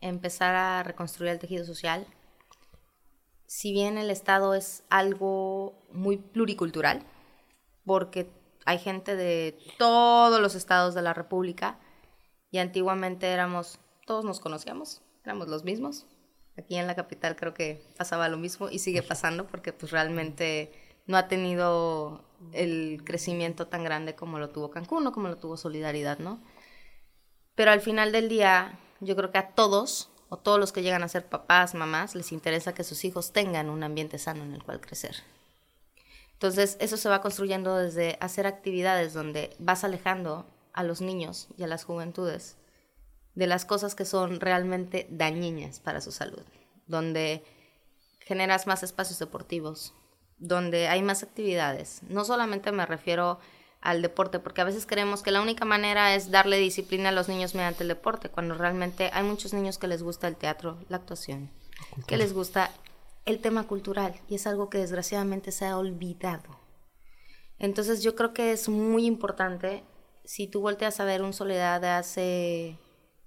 [0.00, 2.06] empezar a reconstruir el tejido social.
[3.46, 7.02] Si bien el Estado es algo muy pluricultural,
[7.84, 8.30] porque
[8.64, 11.78] hay gente de todos los estados de la República
[12.50, 16.06] y antiguamente éramos, todos nos conocíamos, éramos los mismos.
[16.56, 20.72] Aquí en la capital creo que pasaba lo mismo y sigue pasando porque pues realmente
[21.06, 25.58] no ha tenido el crecimiento tan grande como lo tuvo Cancún o como lo tuvo
[25.58, 26.40] Solidaridad, ¿no?
[27.54, 31.02] Pero al final del día, yo creo que a todos, o todos los que llegan
[31.02, 34.62] a ser papás, mamás, les interesa que sus hijos tengan un ambiente sano en el
[34.62, 35.16] cual crecer.
[36.32, 41.62] Entonces, eso se va construyendo desde hacer actividades donde vas alejando a los niños y
[41.62, 42.56] a las juventudes
[43.34, 46.42] de las cosas que son realmente dañinas para su salud,
[46.86, 47.44] donde
[48.20, 49.94] generas más espacios deportivos,
[50.38, 52.02] donde hay más actividades.
[52.08, 53.38] No solamente me refiero
[53.82, 57.28] al deporte, porque a veces creemos que la única manera es darle disciplina a los
[57.28, 60.98] niños mediante el deporte, cuando realmente hay muchos niños que les gusta el teatro, la
[60.98, 61.50] actuación,
[62.06, 62.70] que les gusta
[63.24, 66.60] el tema cultural, y es algo que desgraciadamente se ha olvidado.
[67.58, 69.82] Entonces yo creo que es muy importante,
[70.24, 72.78] si tú volteas a ver un Soledad de hace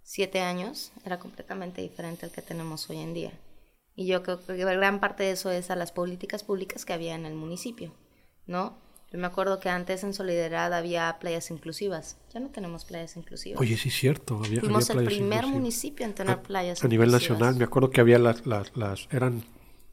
[0.04, 3.34] siete años era completamente diferente al que tenemos hoy en día.
[3.96, 7.16] Y yo creo que gran parte de eso es a las políticas públicas que había
[7.16, 7.94] en el municipio,
[8.46, 8.78] ¿no?
[9.16, 12.18] Yo me acuerdo que antes en Solidaridad había playas inclusivas.
[12.34, 13.62] Ya no tenemos playas inclusivas.
[13.62, 14.42] Oye, sí es cierto.
[14.44, 18.20] Había, Fuimos el primer municipio en tener playas A nivel nacional, me acuerdo que había
[18.20, 19.46] las, las, las eran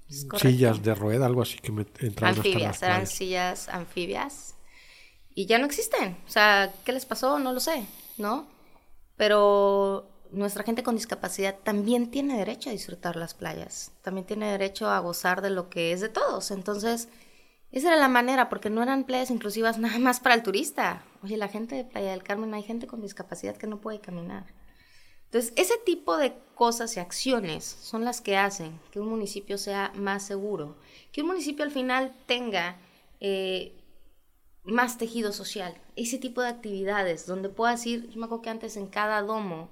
[0.09, 4.57] sillas de rueda, algo así que me entraban Anfibias, eran sillas anfibias.
[5.37, 6.17] Y ya no existen.
[6.27, 7.39] O sea, ¿qué les pasó?
[7.39, 7.87] No lo sé,
[8.19, 8.49] ¿no?
[9.17, 13.93] Pero nuestra gente con discapacidad también tiene derecho a disfrutar las playas.
[14.03, 16.51] También tiene derecho a gozar de lo que es de todos.
[16.51, 17.09] Entonces
[17.73, 21.03] esa era la manera, porque no eran playas inclusivas nada más para el turista.
[21.23, 24.47] Oye, la gente de Playa del Carmen, hay gente con discapacidad que no puede caminar.
[25.25, 29.91] Entonces, ese tipo de cosas y acciones son las que hacen que un municipio sea
[29.95, 30.77] más seguro,
[31.11, 32.77] que un municipio al final tenga
[33.21, 33.73] eh,
[34.63, 38.77] más tejido social, ese tipo de actividades donde puedas ir, yo me acuerdo que antes
[38.77, 39.71] en cada domo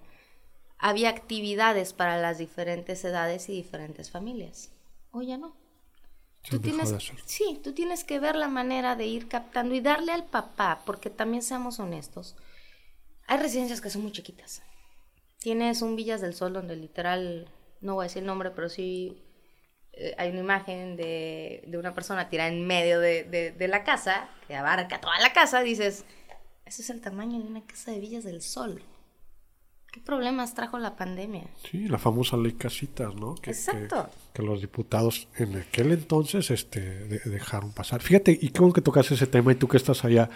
[0.78, 4.72] había actividades para las diferentes edades y diferentes familias.
[5.10, 5.59] Hoy ya no.
[6.48, 6.94] Tú tienes,
[7.26, 11.10] sí, tú tienes que ver la manera de ir captando y darle al papá, porque
[11.10, 12.34] también seamos honestos.
[13.26, 14.62] Hay residencias que son muy chiquitas.
[15.38, 17.50] Tienes un Villas del Sol donde literal,
[17.80, 19.22] no voy a decir el nombre, pero sí
[19.92, 23.84] eh, hay una imagen de, de, una persona tirada en medio de, de, de, la
[23.84, 26.04] casa, que abarca toda la casa, dices,
[26.64, 28.82] ese es el tamaño de una casa de Villas del Sol.
[29.92, 31.48] ¿Qué problemas trajo la pandemia?
[31.68, 33.34] Sí, la famosa ley casitas, ¿no?
[33.34, 34.08] Que, Exacto.
[34.32, 36.80] Que, los diputados en aquel entonces este,
[37.24, 38.00] dejaron pasar.
[38.00, 40.30] Fíjate, y qué bueno que tocas ese tema y tú que estás allá,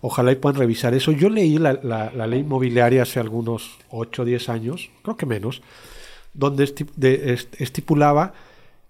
[0.00, 1.10] ojalá y puedan revisar eso.
[1.10, 5.60] Yo leí la, la, ley inmobiliaria hace algunos 8 o 10 años, creo que menos,
[6.32, 6.72] donde
[7.58, 8.34] estipulaba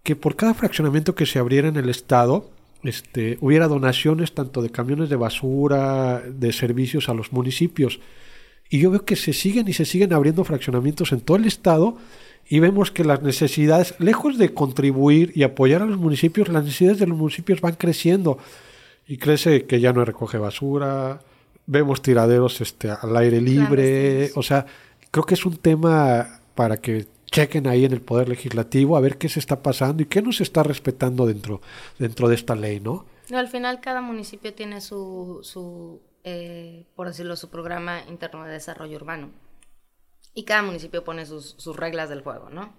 [0.02, 2.50] que por cada fraccionamiento que se abriera en el Estado,
[2.82, 8.00] este, hubiera donaciones tanto de camiones de basura, de servicios a los municipios.
[8.70, 11.96] Y yo veo que se siguen y se siguen abriendo fraccionamientos en todo el estado
[12.48, 16.98] y vemos que las necesidades, lejos de contribuir y apoyar a los municipios, las necesidades
[16.98, 18.38] de los municipios van creciendo.
[19.06, 21.20] Y crece que ya no recoge basura,
[21.66, 24.30] vemos tiraderos este, al aire libre.
[24.34, 24.66] o sea,
[25.10, 29.16] creo que es un tema para que chequen ahí en el Poder Legislativo a ver
[29.16, 31.60] qué se está pasando y qué nos está respetando dentro,
[31.98, 33.06] dentro de esta ley, ¿no?
[33.32, 38.96] Al final cada municipio tiene su, su eh, por decirlo, su programa interno de desarrollo
[38.96, 39.30] urbano.
[40.34, 42.74] Y cada municipio pone sus, sus reglas del juego, ¿no?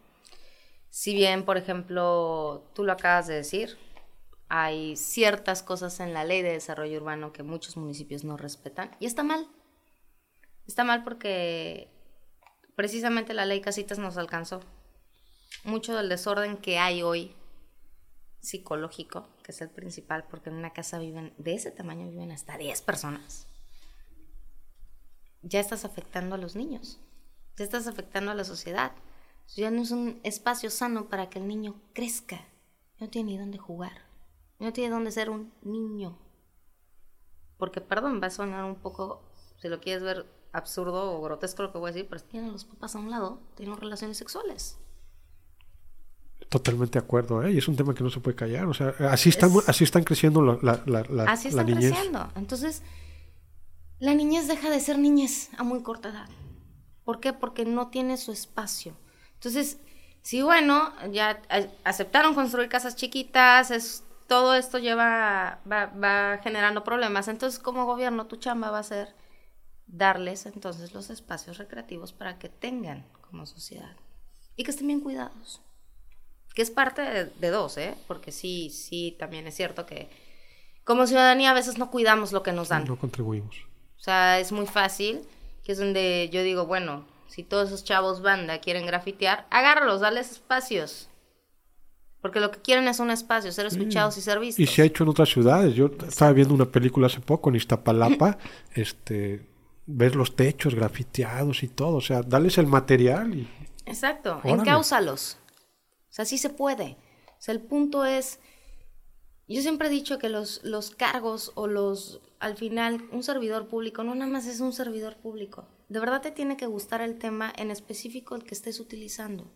[0.90, 3.78] Si bien, por ejemplo, tú lo acabas de decir,
[4.50, 9.06] hay ciertas cosas en la ley de desarrollo urbano que muchos municipios no respetan y
[9.06, 9.48] está mal.
[10.68, 11.90] Está mal porque
[12.76, 14.60] precisamente la ley Casitas nos alcanzó.
[15.64, 17.34] Mucho del desorden que hay hoy
[18.42, 22.58] psicológico, que es el principal, porque en una casa viven, de ese tamaño viven hasta
[22.58, 23.48] 10 personas.
[25.44, 27.00] Ya estás afectando a los niños,
[27.58, 28.92] ya estás afectando a la sociedad.
[29.56, 32.48] Ya no es un espacio sano para que el niño crezca.
[33.00, 34.06] No tiene ni dónde jugar.
[34.60, 36.18] No tiene dónde ser un niño.
[37.58, 39.24] Porque, perdón, va a sonar un poco,
[39.58, 42.66] si lo quieres ver absurdo o grotesco lo que voy a decir, pero tienen los
[42.66, 44.78] papás a un lado, tienen relaciones sexuales.
[46.52, 47.54] Totalmente de acuerdo, ¿eh?
[47.54, 48.66] y es un tema que no se puede callar.
[48.66, 52.30] O sea, así están, así están creciendo la, la, la, Así están creciendo.
[52.36, 52.84] Entonces,
[54.00, 56.28] la niñez deja de ser niñez a muy corta edad.
[57.06, 57.32] ¿Por qué?
[57.32, 58.98] Porque no tiene su espacio.
[59.36, 59.78] Entonces,
[60.24, 61.42] si bueno, ya
[61.86, 67.30] aceptaron construir casas chiquitas, es, todo esto lleva, va, va generando problemas.
[67.30, 69.16] Entonces, como gobierno, tu chamba va a ser
[69.88, 73.96] darles entonces los espacios recreativos para que tengan como sociedad
[74.58, 75.62] y que estén bien cuidados
[76.54, 77.96] que es parte de, dos, ¿eh?
[78.08, 80.10] Porque sí, sí, también es cierto que
[80.84, 82.86] como ciudadanía a veces no cuidamos lo que nos dan.
[82.86, 83.56] No contribuimos.
[83.98, 85.22] O sea, es muy fácil,
[85.64, 90.32] que es donde yo digo, bueno, si todos esos chavos banda quieren grafitear, agárralos, dales
[90.32, 91.08] espacios.
[92.22, 94.60] Porque lo que quieren es un espacio, ser escuchados y ser vistos.
[94.60, 95.74] Y se ha hecho en otras ciudades.
[95.74, 98.38] Yo estaba viendo una película hace poco en Iztapalapa,
[98.76, 99.48] este,
[99.88, 101.96] ves los techos grafiteados y todo.
[101.96, 103.48] O sea, dales el material y...
[103.86, 105.38] Exacto, encáusalos.
[106.12, 106.98] O sea, sí se puede.
[107.30, 108.40] O sea, el punto es,
[109.48, 114.04] yo siempre he dicho que los, los cargos o los, al final, un servidor público
[114.04, 115.70] no nada más es un servidor público.
[115.88, 119.50] De verdad te tiene que gustar el tema en específico el que estés utilizando.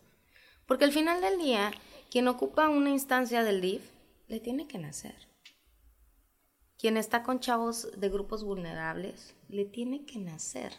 [0.66, 1.72] Porque al final del día,
[2.10, 3.84] quien ocupa una instancia del DIF,
[4.28, 5.28] le tiene que nacer.
[6.78, 10.74] Quien está con chavos de grupos vulnerables, le tiene que nacer.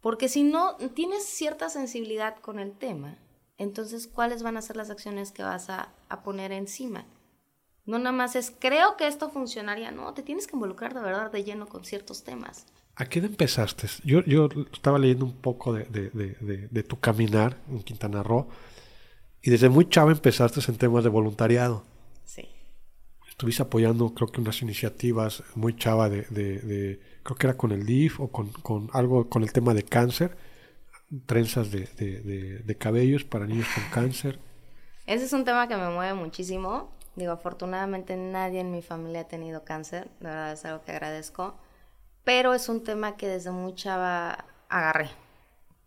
[0.00, 3.16] Porque si no tienes cierta sensibilidad con el tema,
[3.62, 5.94] entonces, ¿cuáles van a ser las acciones que vas a,
[6.24, 7.06] poner encima?
[7.86, 11.30] No nada más es, creo que esto funcionaría, no, te tienes que involucrar de verdad
[11.32, 12.66] de lleno con ciertos temas.
[12.96, 13.88] ¿A qué edad empezaste?
[14.04, 18.48] Yo, yo estaba leyendo un poco de, de, tu caminar en Quintana Roo
[19.40, 21.84] y desde muy chavo empezaste en temas de voluntariado.
[22.24, 22.48] Sí.
[23.28, 28.20] Estuviste apoyando, creo que unas iniciativas muy chava de, creo que era con el DIF
[28.20, 30.36] o con, con, algo con el tema de cáncer,
[31.26, 34.38] trenzas de, cabellos para niños con cáncer.
[35.06, 36.90] Ese es un tema que me mueve muchísimo.
[37.16, 41.56] Digo, afortunadamente nadie en mi familia ha tenido cáncer, de verdad es algo que agradezco
[42.24, 45.10] pero es un tema que desde muy chava agarré,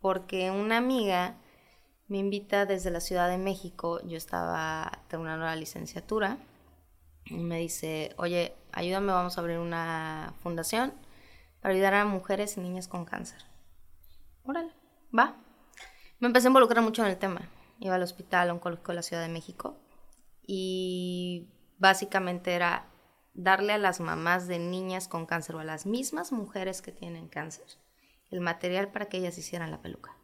[0.00, 1.36] porque una amiga
[2.08, 6.38] me invita desde la Ciudad de México, yo estaba terminando la licenciatura,
[7.24, 10.92] y me dice, oye, ayúdame, vamos a abrir una fundación
[11.60, 13.44] para ayudar a mujeres y niñas con cáncer.
[14.44, 14.72] Órale,
[15.16, 15.36] va.
[16.18, 17.42] Me empecé a involucrar mucho en el tema.
[17.78, 19.76] Iba al hospital oncológico de la Ciudad de México
[20.46, 21.48] y
[21.78, 22.86] básicamente era
[23.34, 27.28] darle a las mamás de niñas con cáncer o a las mismas mujeres que tienen
[27.28, 27.66] cáncer
[28.30, 30.16] el material para que ellas hicieran la peluca.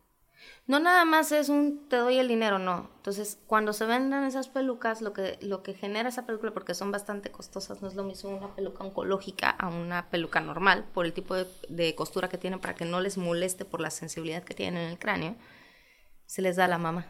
[0.67, 2.91] No nada más es un te doy el dinero, no.
[2.97, 6.93] Entonces, cuando se vendan esas pelucas, lo que, lo que genera esa peluca, porque son
[6.93, 11.13] bastante costosas, no es lo mismo una peluca oncológica a una peluca normal, por el
[11.13, 14.83] tipo de, costura que tienen para que no les moleste por la sensibilidad que tienen
[14.83, 15.37] en el cráneo,
[16.27, 17.07] se les da a la mamá.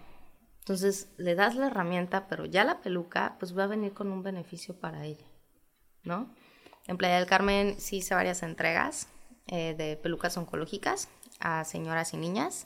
[0.61, 4.23] Entonces, le das la herramienta, pero ya la peluca, pues va a venir con un
[4.23, 5.27] beneficio para ella.
[6.05, 6.29] ¿no?
[6.87, 9.09] En Playa del Carmen sí hice varias entregas
[9.47, 11.09] eh, de pelucas oncológicas
[11.41, 12.65] a señoras y niñas.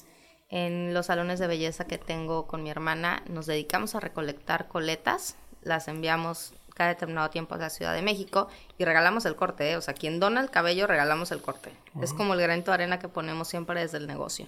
[0.48, 5.37] En los salones de belleza que tengo con mi hermana nos dedicamos a recolectar coletas,
[5.62, 9.76] las enviamos cada determinado tiempo a la Ciudad de México y regalamos el corte, ¿eh?
[9.76, 11.72] o sea, quien dona el cabello regalamos el corte.
[12.02, 14.46] Es como el granito de arena que ponemos siempre desde el negocio.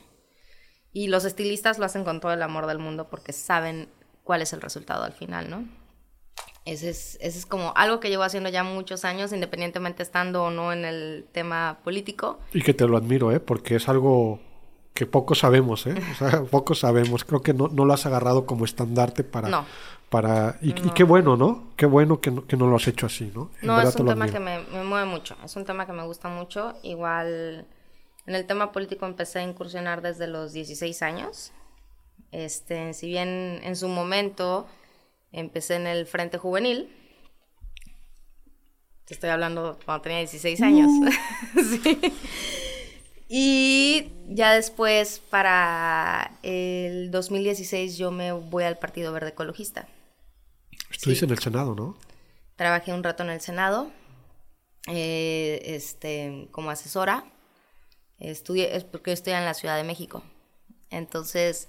[0.92, 3.88] Y los estilistas lo hacen con todo el amor del mundo porque saben
[4.24, 5.66] cuál es el resultado al final, ¿no?
[6.66, 10.70] Ese es, es como algo que llevo haciendo ya muchos años, independientemente estando o no
[10.70, 12.40] en el tema político.
[12.52, 13.40] Y que te lo admiro, ¿eh?
[13.40, 14.38] Porque es algo
[14.98, 15.94] que poco sabemos, ¿eh?
[16.10, 17.24] O sea, poco sabemos.
[17.24, 19.48] Creo que no, no lo has agarrado como estandarte para...
[19.48, 19.64] No.
[20.10, 21.68] para y, qué bueno, ¿no?
[21.76, 23.50] Qué bueno que no, que no lo has hecho así, ¿no?
[23.62, 25.36] no, es un tema que me, me, mueve mucho.
[25.44, 26.74] Es un tema que me gusta mucho.
[26.82, 27.66] Igual,
[28.26, 31.52] en el tema político empecé a incursionar desde los 16 años.
[32.32, 34.66] Este, si bien en su momento
[35.32, 36.88] Empecé en el Frente Juvenil.
[39.04, 40.90] Te estoy hablando cuando tenía 16 años.
[41.54, 41.98] sí.
[43.28, 49.86] Y ya después, para el 2016, yo me voy al Partido Verde Ecologista.
[50.90, 51.98] Estuviste en el Senado, ¿no?
[52.56, 53.90] Trabajé un rato en el Senado,
[54.86, 57.24] eh, este, como asesora.
[58.18, 60.24] Estudié, es porque estoy en la Ciudad de México.
[60.90, 61.68] Entonces,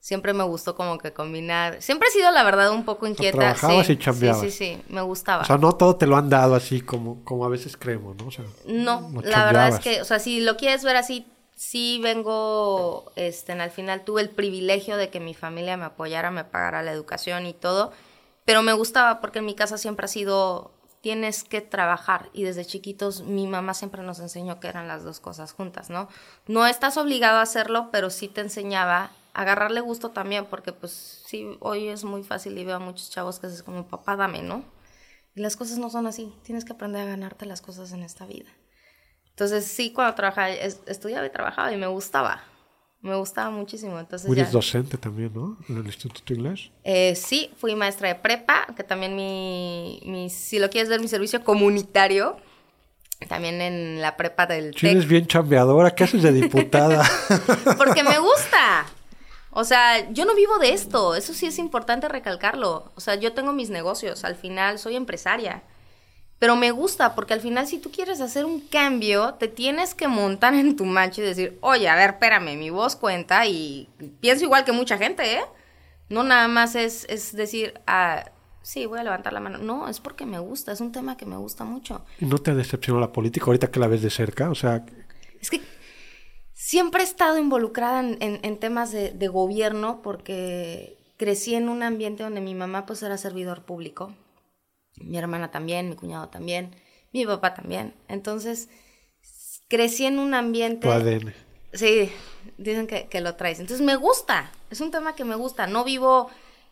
[0.00, 1.82] siempre me gustó como que combinar.
[1.82, 3.38] Siempre he sido, la verdad, un poco inquieta.
[3.38, 4.40] trabajabas sí, y chambeabas.
[4.40, 5.42] Sí, sí, sí, me gustaba.
[5.42, 8.28] O sea, no todo te lo han dado así como, como a veces creemos, ¿no?
[8.28, 12.00] O sea, no, la verdad es que, o sea, si lo quieres ver así, sí
[12.02, 16.82] vengo, este, al final tuve el privilegio de que mi familia me apoyara, me pagara
[16.82, 17.92] la educación y todo,
[18.44, 22.64] pero me gustaba porque en mi casa siempre ha sido tienes que trabajar y desde
[22.64, 26.08] chiquitos mi mamá siempre nos enseñó que eran las dos cosas juntas, ¿no?
[26.46, 31.56] No estás obligado a hacerlo, pero sí te enseñaba agarrarle gusto también, porque pues sí,
[31.60, 34.64] hoy es muy fácil y veo a muchos chavos que es como, papá, dame, ¿no?
[35.34, 38.26] Y las cosas no son así, tienes que aprender a ganarte las cosas en esta
[38.26, 38.50] vida.
[39.30, 42.42] Entonces sí, cuando trabajaba, estudiaba y trabajaba y me gustaba,
[43.00, 43.98] me gustaba muchísimo.
[43.98, 45.56] Entonces, Eres docente también, ¿no?
[45.68, 46.70] En el Instituto Inglés.
[46.82, 51.06] Eh, sí, fui maestra de prepa, que también mi, mi, si lo quieres ver, mi
[51.06, 52.36] servicio comunitario,
[53.28, 54.90] también en la prepa del TEC.
[54.90, 57.04] Eres bien chambeadora, ¿qué haces de diputada?
[57.78, 58.57] Porque me gusta.
[59.50, 62.92] O sea, yo no vivo de esto, eso sí es importante recalcarlo.
[62.94, 65.62] O sea, yo tengo mis negocios, al final soy empresaria.
[66.38, 70.06] Pero me gusta porque al final si tú quieres hacer un cambio, te tienes que
[70.06, 73.88] montar en tu macho y decir, oye, a ver, espérame, mi voz cuenta y
[74.20, 75.44] pienso igual que mucha gente, ¿eh?
[76.08, 78.30] No nada más es, es decir, ah,
[78.62, 79.58] sí, voy a levantar la mano.
[79.58, 82.04] No, es porque me gusta, es un tema que me gusta mucho.
[82.20, 84.48] ¿Y no te decepcionó la política ahorita que la ves de cerca?
[84.48, 84.86] O sea...
[85.40, 85.60] Es que
[86.58, 92.54] siempre he estado involucrada en, temas de, gobierno porque crecí en un ambiente donde mi
[92.54, 94.12] mamá pues era servidor público,
[94.96, 96.74] mi hermana también, mi cuñado también,
[97.12, 97.94] mi papá también.
[98.08, 98.68] Entonces,
[99.68, 100.88] crecí en un ambiente...
[100.88, 101.32] Tu
[101.74, 102.10] Sí,
[102.56, 103.60] dicen que, que lo traes.
[103.60, 105.66] Entonces, me gusta, es un tema que me gusta.
[105.66, 106.28] No vivo...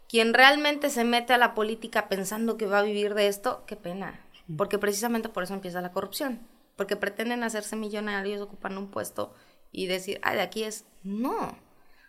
[0.09, 3.75] Quien realmente se mete a la política pensando que va a vivir de esto, qué
[3.75, 4.20] pena.
[4.57, 6.46] Porque precisamente por eso empieza la corrupción.
[6.77, 9.35] Porque pretenden hacerse millonarios ocupando un puesto
[9.72, 11.48] y decir, ah, de aquí es, no.
[11.48, 11.57] O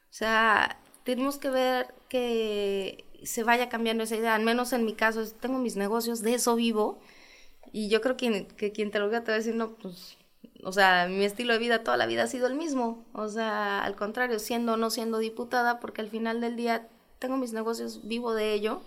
[0.10, 4.36] sea, tenemos que ver que se vaya cambiando esa idea.
[4.36, 7.00] Al menos en mi caso, tengo mis negocios, de eso vivo.
[7.72, 10.18] Y yo creo que, que quien te lo diga te va a decir, no, pues
[10.64, 13.06] o sea, mi estilo de vida toda la vida ha sido el mismo.
[13.14, 16.88] O sea, al contrario, siendo o no siendo diputada, porque al final del día
[17.20, 18.82] tengo mis negocios, vivo de ello.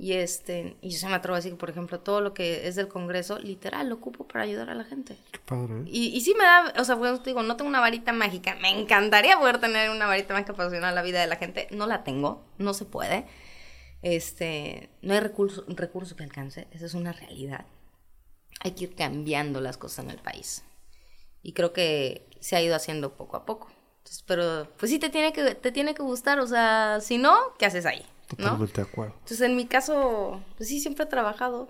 [0.00, 2.68] Y este, y yo se me atrevo a decir que, por ejemplo, todo lo que
[2.68, 5.16] es del Congreso, literal, lo ocupo para ayudar a la gente.
[5.32, 5.82] Qué padre.
[5.86, 8.54] Y, y sí me da, o sea, pues, digo, no tengo una varita mágica.
[8.60, 11.66] Me encantaría poder tener una varita mágica para solucionar la vida de la gente.
[11.72, 13.26] No la tengo, no se puede.
[14.02, 17.66] Este, no hay recurso, recurso que alcance, esa es una realidad.
[18.60, 20.62] Hay que ir cambiando las cosas en el país.
[21.42, 23.68] Y creo que se ha ido haciendo poco a poco.
[23.98, 27.36] Entonces, pero pues sí te tiene que te tiene que gustar, o sea, si no,
[27.58, 28.04] ¿qué haces ahí?
[28.36, 28.44] ¿No?
[28.44, 29.14] Totalmente de acuerdo.
[29.14, 31.68] Entonces, en mi caso, pues sí siempre he trabajado,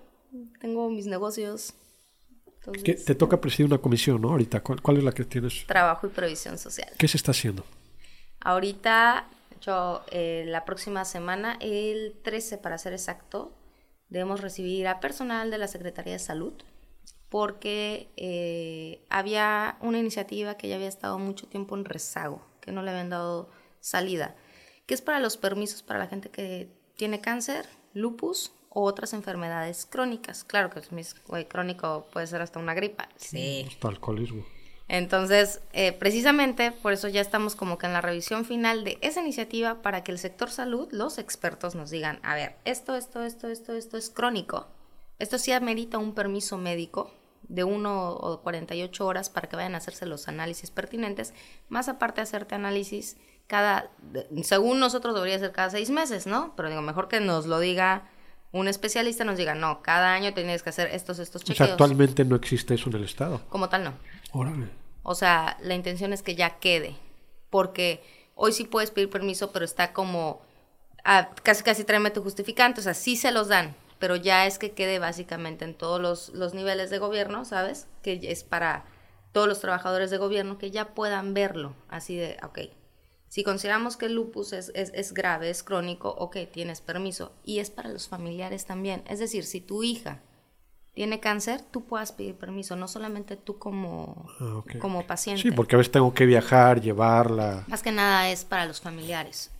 [0.61, 1.75] tengo mis negocios.
[2.57, 4.31] Entonces, Que te toca presidir una comisión, ¿no?
[4.31, 5.67] Ahorita, ¿cuál, cuál es la que tienes?
[5.67, 6.91] trabajo y previsión social.
[6.99, 7.65] ¿Qué se está haciendo?
[8.41, 9.29] Ahorita,
[9.61, 13.53] yo, eh, la próxima semana, el 13 para ser exacto,
[14.09, 16.55] debemos recibir a personal de la Secretaría de Salud
[17.29, 22.83] porque eh, había una iniciativa que ya había estado mucho tiempo en rezago, que no
[22.83, 24.35] le habían dado salida,
[24.89, 29.85] que es para los permisos para la gente que tiene cáncer, lupus o otras enfermedades
[29.85, 30.45] crónicas.
[30.45, 30.89] Claro que es
[31.27, 33.07] güey, crónico puede ser hasta una gripa.
[33.17, 33.67] Sí.
[33.69, 34.47] Hasta alcoholismo.
[34.89, 39.21] Entonces, eh, precisamente por eso ya estamos como que en la revisión final de esa
[39.21, 43.49] iniciativa para que el sector salud, los expertos nos digan, a ver, esto, esto, esto,
[43.49, 44.69] esto, esto es crónico.
[45.19, 47.11] Esto sí amerita un permiso médico
[47.43, 51.35] de 1 o 48 horas para que vayan a hacerse los análisis pertinentes,
[51.69, 53.19] más aparte de hacerte análisis
[53.49, 53.91] cada,
[54.45, 56.55] según nosotros debería ser cada seis meses, ¿no?
[56.55, 58.09] Pero digo, mejor que nos lo diga
[58.53, 61.57] un especialista, nos diga, no, cada año tienes que hacer estos, estos O chequeos.
[61.57, 63.41] sea, actualmente no existe eso en el Estado.
[63.49, 63.95] Como tal, no.
[64.33, 64.69] Órale.
[65.03, 66.95] O sea, la intención es que ya quede,
[67.51, 68.03] porque
[68.35, 70.43] hoy sí puedes pedir permiso, pero está como,
[71.05, 74.59] ah, casi casi tráeme tu justificante, o sea, sí se los dan, pero ya es
[74.59, 77.87] que quede básicamente en todos los, los niveles de gobierno, ¿sabes?
[78.03, 78.85] Que es para
[79.33, 82.59] todos los trabajadores de gobierno que ya puedan verlo, así de, ok,
[83.29, 87.59] si consideramos que el lupus es, es, es grave, es crónico, ok, tienes permiso, y
[87.59, 90.21] es para los familiares también, es decir, si tu hija
[90.95, 95.43] tiene cáncer, tú puedas pedir permiso, no solamente tú como, Ah, como paciente.
[95.43, 97.63] Sí, porque a veces tengo que viajar, llevarla.
[97.69, 99.53] Más que nada es para los familiares.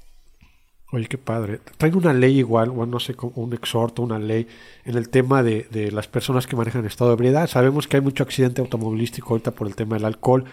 [0.91, 1.61] Oye, qué padre.
[1.77, 4.49] Traen una ley igual, o no sé, un exhorto, una ley
[4.85, 7.47] en el tema de, de las personas que manejan estado de ebriedad.
[7.47, 10.45] Sabemos que hay mucho accidente automovilístico ahorita por el tema del alcohol.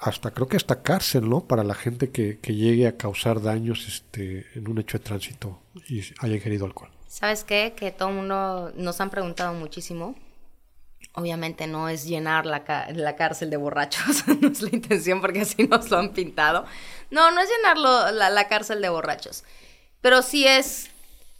[0.00, 1.42] Hasta creo que hasta cárcel, ¿no?
[1.42, 5.60] Para la gente que, que llegue a causar daños este, en un hecho de tránsito
[5.88, 6.90] y haya ingerido alcohol.
[7.06, 7.74] ¿Sabes qué?
[7.76, 10.14] Que todo el mundo nos han preguntado muchísimo.
[11.12, 15.64] Obviamente no es llenar la, la cárcel de borrachos, no es la intención porque así
[15.64, 16.64] nos lo han pintado.
[17.10, 19.44] No, no es llenarlo la, la cárcel de borrachos,
[20.00, 20.88] pero sí es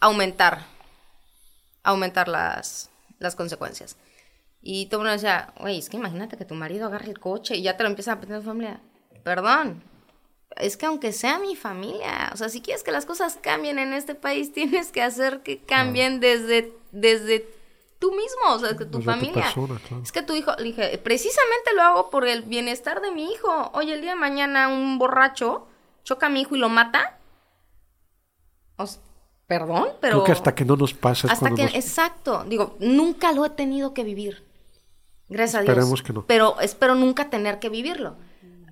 [0.01, 0.67] aumentar,
[1.83, 3.97] aumentar las, las consecuencias.
[4.63, 7.57] Y todo el mundo decía, oye, es que imagínate que tu marido agarre el coche
[7.57, 8.81] y ya te lo empieza a pedir en familia.
[9.25, 9.83] Perdón,
[10.57, 13.93] es que aunque sea mi familia, o sea, si quieres que las cosas cambien en
[13.95, 17.49] este país, tienes que hacer que cambien desde, desde
[17.99, 19.43] tú mismo, o sea, que tu Desde tu familia.
[19.45, 20.03] persona, claro.
[20.03, 23.71] Es que tu hijo, le dije, precisamente lo hago por el bienestar de mi hijo.
[23.75, 25.67] Oye, el día de mañana un borracho
[26.05, 27.19] choca a mi hijo y lo mata.
[28.77, 28.85] O
[29.47, 30.17] perdón, pero...
[30.17, 33.51] Creo que hasta que no nos pasa Hasta que, nos- exacto, digo, nunca lo he
[33.51, 34.49] tenido que vivir.
[35.31, 35.71] Gracias a Dios.
[35.71, 36.27] Esperemos que no.
[36.27, 38.17] Pero espero nunca tener que vivirlo.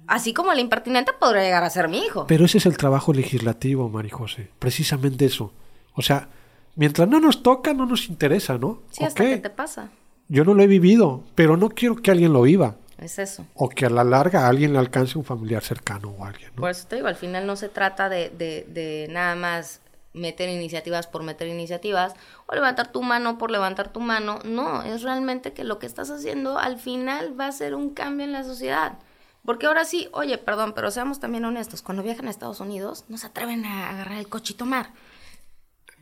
[0.07, 2.27] Así como el impertinente podría llegar a ser mi hijo.
[2.27, 4.51] Pero ese es el trabajo legislativo, Mari José.
[4.59, 5.53] Precisamente eso.
[5.95, 6.29] O sea,
[6.77, 8.83] mientras no nos toca, no nos interesa, ¿no?
[8.91, 9.91] sí, hasta que te pasa.
[10.29, 12.77] Yo no lo he vivido, pero no quiero que alguien lo viva.
[12.99, 13.47] Es eso.
[13.55, 16.63] O que a la larga a alguien le alcance un familiar cercano o alguien, ¿no?
[16.63, 19.81] Por eso te digo, al final no se trata de, de, de nada más
[20.15, 22.15] meter iniciativas por meter iniciativas
[22.47, 24.39] o levantar tu mano por levantar tu mano.
[24.45, 28.25] No, es realmente que lo que estás haciendo al final va a ser un cambio
[28.25, 28.99] en la sociedad.
[29.45, 33.17] Porque ahora sí, oye, perdón, pero seamos también honestos, cuando viajan a Estados Unidos no
[33.19, 34.91] se atreven a agarrar el coche y tomar.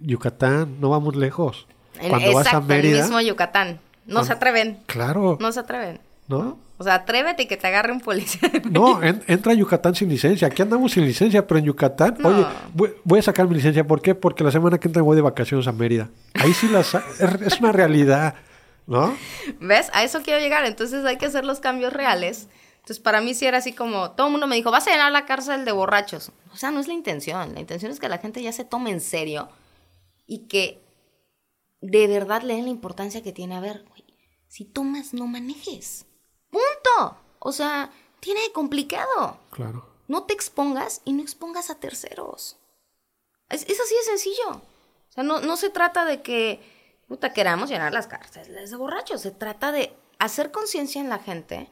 [0.00, 1.66] Yucatán, no vamos lejos.
[2.00, 3.80] En- Cuando vas a exacto, el Mérida, mismo Yucatán.
[4.06, 6.00] No Cuando- se atreven, claro, no se atreven.
[6.28, 6.58] ¿no?
[6.78, 8.50] O sea, atrévete y que te agarre un policía.
[8.70, 10.48] No, en- entra a Yucatán sin licencia.
[10.48, 12.28] Aquí andamos sin licencia, pero en Yucatán, No.
[12.28, 13.86] oye, voy, voy a sacar mi licencia.
[13.86, 14.14] ¿Por qué?
[14.14, 16.10] Porque la semana que entra voy de vacaciones a Mérida.
[16.34, 18.34] Ahí sí la sa- es, es una realidad,
[18.86, 19.16] ¿no?
[19.60, 19.90] ¿Ves?
[19.94, 20.64] A eso quiero llegar.
[20.66, 22.48] Entonces hay que hacer los cambios reales.
[22.76, 25.10] Entonces para mí sí era así como, todo el mundo me dijo, vas a llenar
[25.12, 26.30] la cárcel de borrachos.
[26.52, 27.54] O sea, no es la intención.
[27.54, 29.48] La intención es que la gente ya se tome en serio
[30.26, 30.82] y que
[31.80, 33.56] de verdad le den la importancia que tiene.
[33.56, 34.04] A ver, güey,
[34.46, 36.06] si tomas, no manejes.
[36.94, 37.16] Punto.
[37.38, 39.38] O sea, tiene de complicado.
[39.50, 39.86] Claro.
[40.08, 42.58] No te expongas y no expongas a terceros.
[43.48, 44.50] Es, es así de sencillo.
[44.50, 46.60] O sea, no, no se trata de que,
[47.08, 49.20] puta, queramos llenar las cárceles de borrachos.
[49.20, 51.70] Se trata de hacer conciencia en la gente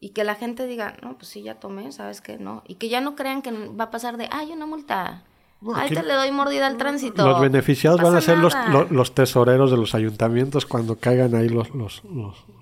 [0.00, 2.38] Y que la gente diga, no, pues sí, ya tomé, ¿sabes qué?
[2.38, 2.62] No.
[2.66, 5.24] Y que ya no crean que va a pasar de, ay, una multa.
[5.74, 7.26] Ahí te le doy mordida al tránsito.
[7.26, 8.54] Los beneficiados van a ser los,
[8.90, 12.02] los, tesoreros de los ayuntamientos cuando caigan ahí los, los,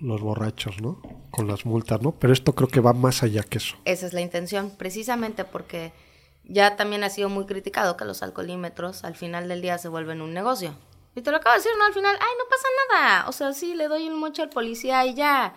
[0.01, 1.03] los, borrachos, ¿no?
[1.31, 2.13] Con las multas, ¿no?
[2.13, 3.77] Pero esto creo que va más allá que eso.
[3.85, 5.93] Esa es la intención, precisamente porque
[6.45, 10.23] ya también ha sido muy criticado que los alcoholímetros al final del día se vuelven
[10.23, 10.75] un negocio.
[11.15, 11.85] Y te lo acabo de decir, ¿no?
[11.85, 13.29] Al final, ay, no pasa nada.
[13.29, 15.55] O sea, sí, le doy un mocho al policía y ya.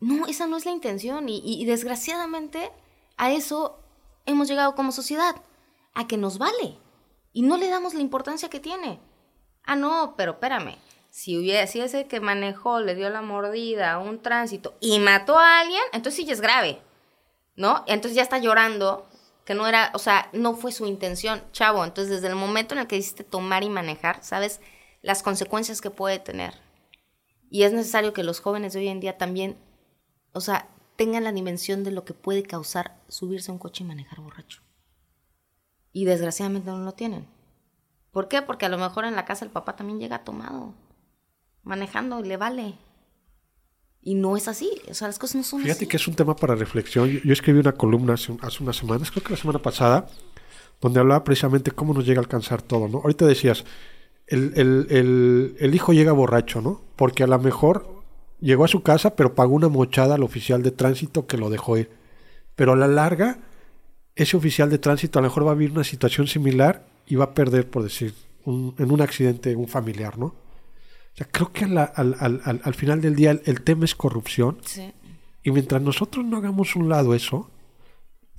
[0.00, 1.28] No, esa no es la intención.
[1.30, 2.70] Y, y desgraciadamente
[3.16, 3.78] a eso
[4.26, 5.36] hemos llegado como sociedad
[5.96, 6.78] a que nos vale
[7.32, 9.00] y no le damos la importancia que tiene.
[9.64, 10.76] Ah, no, pero espérame.
[11.10, 15.38] Si, hubiera, si ese que manejó le dio la mordida a un tránsito y mató
[15.38, 16.82] a alguien, entonces sí ya es grave,
[17.56, 17.82] ¿no?
[17.86, 19.08] Entonces ya está llorando,
[19.46, 21.82] que no era, o sea, no fue su intención, chavo.
[21.82, 24.60] Entonces desde el momento en el que hiciste tomar y manejar, sabes
[25.00, 26.52] las consecuencias que puede tener.
[27.48, 29.56] Y es necesario que los jóvenes de hoy en día también,
[30.34, 33.86] o sea, tengan la dimensión de lo que puede causar subirse a un coche y
[33.86, 34.65] manejar borracho
[35.96, 37.24] y desgraciadamente no lo tienen.
[38.10, 38.42] ¿Por qué?
[38.42, 40.74] Porque a lo mejor en la casa el papá también llega tomado,
[41.62, 42.74] manejando y le vale.
[44.02, 46.36] Y no es así, o sea, las cosas no son Fíjate que es un tema
[46.36, 47.08] para reflexión.
[47.08, 48.30] Yo, escribí una columna hace,
[48.60, 50.06] unas semanas, creo que la semana pasada,
[50.82, 52.98] donde hablaba precisamente cómo nos llega a alcanzar todo, ¿no?
[52.98, 53.64] Ahorita decías,
[54.26, 56.82] el, el, el hijo llega borracho, ¿no?
[56.96, 58.02] Porque a lo mejor
[58.38, 61.78] llegó a su casa, pero pagó una mochada al oficial de tránsito que lo dejó
[61.78, 61.88] ir.
[62.54, 63.45] Pero a la larga
[64.16, 67.26] ese oficial de tránsito a lo mejor va a vivir una situación similar y va
[67.26, 68.14] a perder, por decir,
[68.46, 70.26] en un accidente un familiar, ¿no?
[70.26, 74.58] O sea, creo que al, final del día el, tema es corrupción.
[74.64, 74.92] Sí.
[75.42, 77.50] Y mientras nosotros no hagamos un lado eso,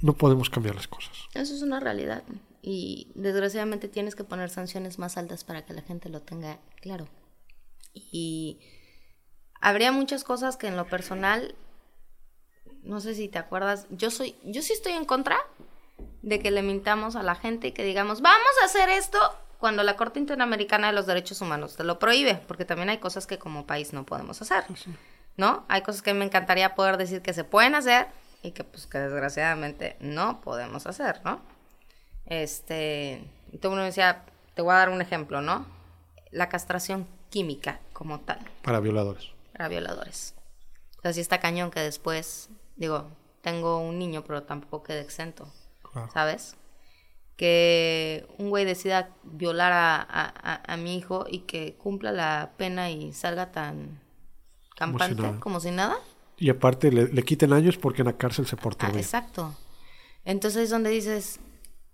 [0.01, 1.11] no podemos cambiar las cosas.
[1.33, 2.23] Eso es una realidad.
[2.61, 7.07] Y desgraciadamente tienes que poner sanciones más altas para que la gente lo tenga claro.
[7.93, 8.59] Y
[9.59, 11.55] habría muchas cosas que en lo personal,
[12.83, 15.37] no sé si te acuerdas, yo soy, yo sí estoy en contra
[16.21, 19.17] de que le mintamos a la gente y que digamos, vamos a hacer esto
[19.57, 23.27] cuando la Corte Interamericana de los Derechos Humanos te lo prohíbe, porque también hay cosas
[23.27, 24.65] que como país no podemos hacer,
[25.35, 25.65] ¿no?
[25.67, 28.07] Hay cosas que me encantaría poder decir que se pueden hacer
[28.43, 31.41] y que pues que desgraciadamente no podemos hacer, ¿no?
[32.25, 35.65] Este, y todo uno decía, te voy a dar un ejemplo, ¿no?
[36.31, 38.39] La castración química como tal.
[38.63, 39.31] Para violadores.
[39.53, 40.35] Para violadores.
[40.97, 43.09] O sea, está cañón que después, digo,
[43.41, 45.51] tengo un niño, pero tampoco quede exento.
[46.13, 46.55] ¿Sabes?
[47.35, 53.51] Que un güey decida violar a, mi hijo y que cumpla la pena y salga
[53.51, 53.99] tan
[54.75, 55.97] campante como si nada.
[56.37, 59.55] Y aparte le, quiten años porque en la cárcel se porta ah, Exacto.
[60.23, 61.39] Entonces es donde dices,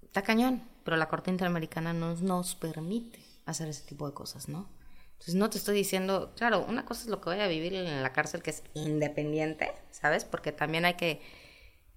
[0.02, 4.68] está cañón, pero la Corte Interamericana no nos permite hacer ese tipo de cosas, ¿no?
[5.14, 8.04] Entonces no te estoy diciendo, claro, una cosa es lo que voy a vivir en
[8.04, 10.26] la cárcel que es independiente, ¿sabes?
[10.26, 11.22] Porque también hay que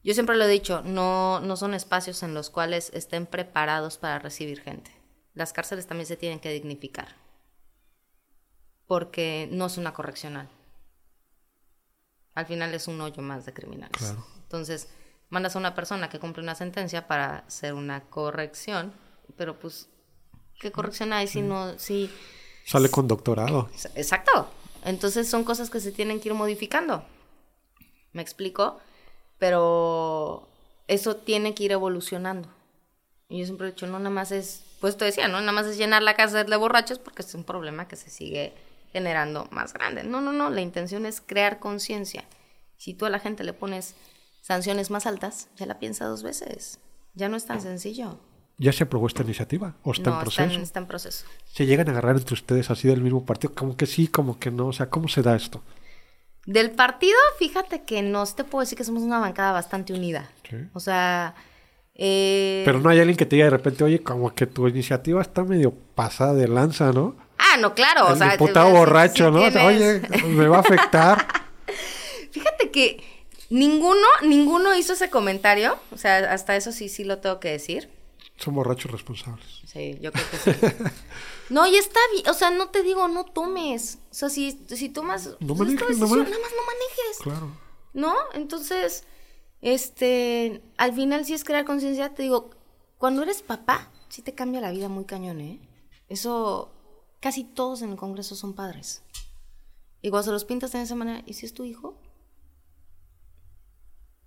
[0.06, 4.20] yo siempre lo he dicho, no, no son espacios en los cuales estén preparados para
[4.20, 4.92] recibir gente.
[5.34, 7.16] Las cárceles también se tienen que dignificar,
[8.86, 10.48] porque no es una correccional.
[12.36, 14.14] Al final es un hoyo más de criminales.
[14.42, 14.86] Entonces,
[15.28, 18.92] mandas a una persona que cumple una sentencia para hacer una corrección,
[19.36, 19.88] pero pues,
[20.60, 22.12] ¿qué corrección hay si no, si...
[22.64, 23.68] Sale con doctorado.
[23.96, 24.48] Exacto.
[24.84, 27.04] Entonces son cosas que se tienen que ir modificando.
[28.12, 28.78] ¿Me explico?
[29.38, 30.48] Pero
[30.88, 32.48] eso tiene que ir evolucionando.
[33.28, 35.66] Y yo siempre he dicho, no nada más es, pues te decía, no nada más
[35.66, 38.54] es llenar la casa de borrachos porque es un problema que se sigue
[38.92, 40.04] generando más grande.
[40.04, 42.24] No, no, no, la intención es crear conciencia.
[42.76, 43.94] Si tú a la gente le pones
[44.42, 46.78] sanciones más altas, ya la piensa dos veces.
[47.14, 48.20] Ya no es tan sencillo.
[48.58, 49.74] ¿Ya se aprobó esta iniciativa?
[49.82, 50.50] ¿O está en proceso?
[50.50, 51.26] Está está en proceso.
[51.52, 53.54] ¿Se llegan a agarrar entre ustedes así del mismo partido?
[53.54, 54.68] Como que sí, como que no.
[54.68, 55.62] O sea, ¿cómo se da esto?
[56.46, 60.30] Del partido, fíjate que no te puedo decir que somos una bancada bastante unida.
[60.72, 61.34] O sea...
[61.94, 62.62] Eh...
[62.64, 65.42] Pero no hay alguien que te diga de repente, oye, como que tu iniciativa está
[65.42, 67.16] medio pasada de lanza, ¿no?
[67.38, 68.14] Ah, no, claro.
[68.14, 69.40] El o diputado borracho, ¿no?
[69.40, 71.26] Oye, me va a afectar.
[72.30, 73.02] fíjate que
[73.50, 75.78] ninguno, ninguno hizo ese comentario.
[75.90, 77.88] O sea, hasta eso sí, sí lo tengo que decir.
[78.36, 79.62] Son borrachos responsables.
[79.66, 80.50] Sí, yo creo que sí.
[81.48, 83.98] No, y está bien, o sea, no te digo, no tomes.
[84.10, 85.36] O sea, si, si tomas...
[85.38, 86.30] No pues, manejes, no manejes.
[86.30, 87.18] Nada más no manejes.
[87.22, 87.56] Claro.
[87.94, 88.14] ¿No?
[88.34, 89.04] Entonces,
[89.62, 92.50] este, al final sí es crear conciencia, te digo,
[92.98, 95.60] cuando eres papá, sí te cambia la vida muy cañón, ¿eh?
[96.08, 96.72] Eso,
[97.20, 99.02] casi todos en el Congreso son padres.
[100.02, 101.96] Y cuando se los pintas de esa manera, ¿y si es tu hijo?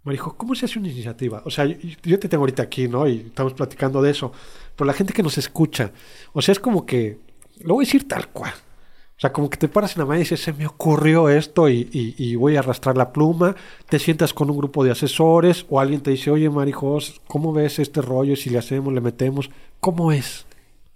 [0.04, 1.42] Marijo, ¿cómo se hace una iniciativa?
[1.46, 3.08] O sea, yo, te tengo ahorita aquí, ¿no?
[3.08, 4.32] Y estamos platicando de eso.
[4.76, 5.92] Pero la gente que nos escucha,
[6.34, 7.20] o sea, es como que,
[7.62, 8.54] lo voy a decir tal cual.
[8.54, 11.68] O sea, como que te paras en la mañana y dices, se me ocurrió esto
[11.68, 13.54] y, y, voy a arrastrar la pluma,
[13.90, 17.80] te sientas con un grupo de asesores o alguien te dice, oye, Marijos, ¿cómo ves
[17.80, 18.38] este rollo?
[18.38, 20.46] Si le hacemos, le metemos, ¿cómo es?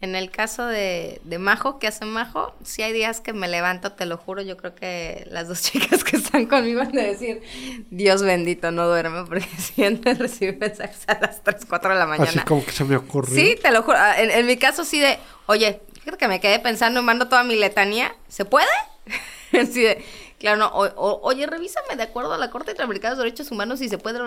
[0.04, 3.94] En el caso de, de, Majo, que hace Majo, si hay días que me levanto,
[3.94, 7.42] te lo juro, yo creo que las dos chicas que están conmigo han de decir,
[7.90, 12.30] Dios bendito, no duerme, porque siempre recibe mensajes a las 3, 4 de la mañana.
[12.30, 13.34] Así como que se me ocurrió.
[13.34, 13.98] Sí, te lo juro.
[13.98, 17.30] Ah, en, en mi caso sí de, oye, Fíjate que me quedé pensando y mando
[17.30, 18.14] toda mi letanía.
[18.28, 18.68] ¿Se puede?
[19.54, 20.04] Así de,
[20.38, 20.70] claro, no.
[20.74, 24.20] oye, revísame de acuerdo a la Corte Interamericana de Derechos Humanos si se puede.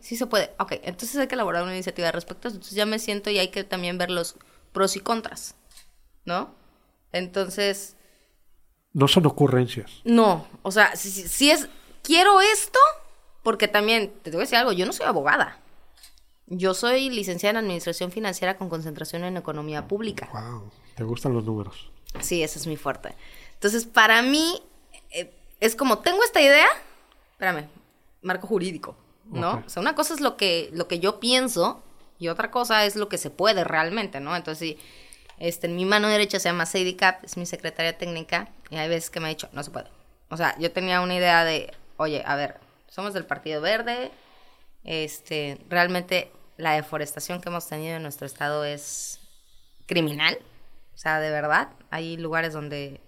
[0.00, 0.50] Sí se puede.
[0.58, 2.48] Ok, entonces hay que elaborar una iniciativa al respecto.
[2.48, 4.36] Entonces ya me siento y hay que también ver los
[4.78, 5.56] pros y contras.
[6.24, 6.54] ¿No?
[7.10, 7.96] Entonces.
[8.92, 9.90] No son ocurrencias.
[10.04, 10.46] No.
[10.62, 11.68] O sea, si, si es.
[12.02, 12.78] Quiero esto,
[13.42, 15.58] porque también, te voy a decir algo, yo no soy abogada.
[16.46, 20.30] Yo soy licenciada en Administración Financiera con concentración en Economía Pública.
[20.32, 21.90] Wow, ¿te gustan los números?
[22.20, 23.16] Sí, eso es muy fuerte.
[23.54, 24.62] Entonces, para mí,
[25.10, 26.68] eh, es como, tengo esta idea,
[27.32, 27.68] espérame,
[28.22, 28.94] marco jurídico,
[29.26, 29.64] ¿no?
[29.66, 31.82] O sea, una cosa es lo que, lo que yo pienso
[32.18, 34.34] y otra cosa es lo que se puede realmente, ¿no?
[34.36, 34.76] Entonces,
[35.38, 39.10] este, mi mano derecha se llama Sadie Cap, es mi secretaria técnica, y hay veces
[39.10, 39.88] que me ha dicho, no se puede.
[40.28, 42.58] O sea, yo tenía una idea de, oye, a ver,
[42.88, 44.10] somos del Partido Verde,
[44.84, 49.20] este, realmente la deforestación que hemos tenido en nuestro estado es
[49.86, 50.38] criminal.
[50.94, 53.00] O sea, de verdad, hay lugares donde,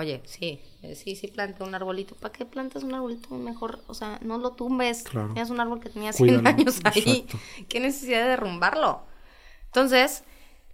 [0.00, 2.14] oye, sí, eh, sí, sí planta un arbolito.
[2.14, 3.82] ¿Para qué plantas un arbolito mejor?
[3.86, 5.04] O sea, no lo tumbes.
[5.04, 7.26] Tenías un árbol que tenía 100 años ahí.
[7.68, 9.02] ¿Qué necesidad de derrumbarlo?
[9.66, 10.24] Entonces,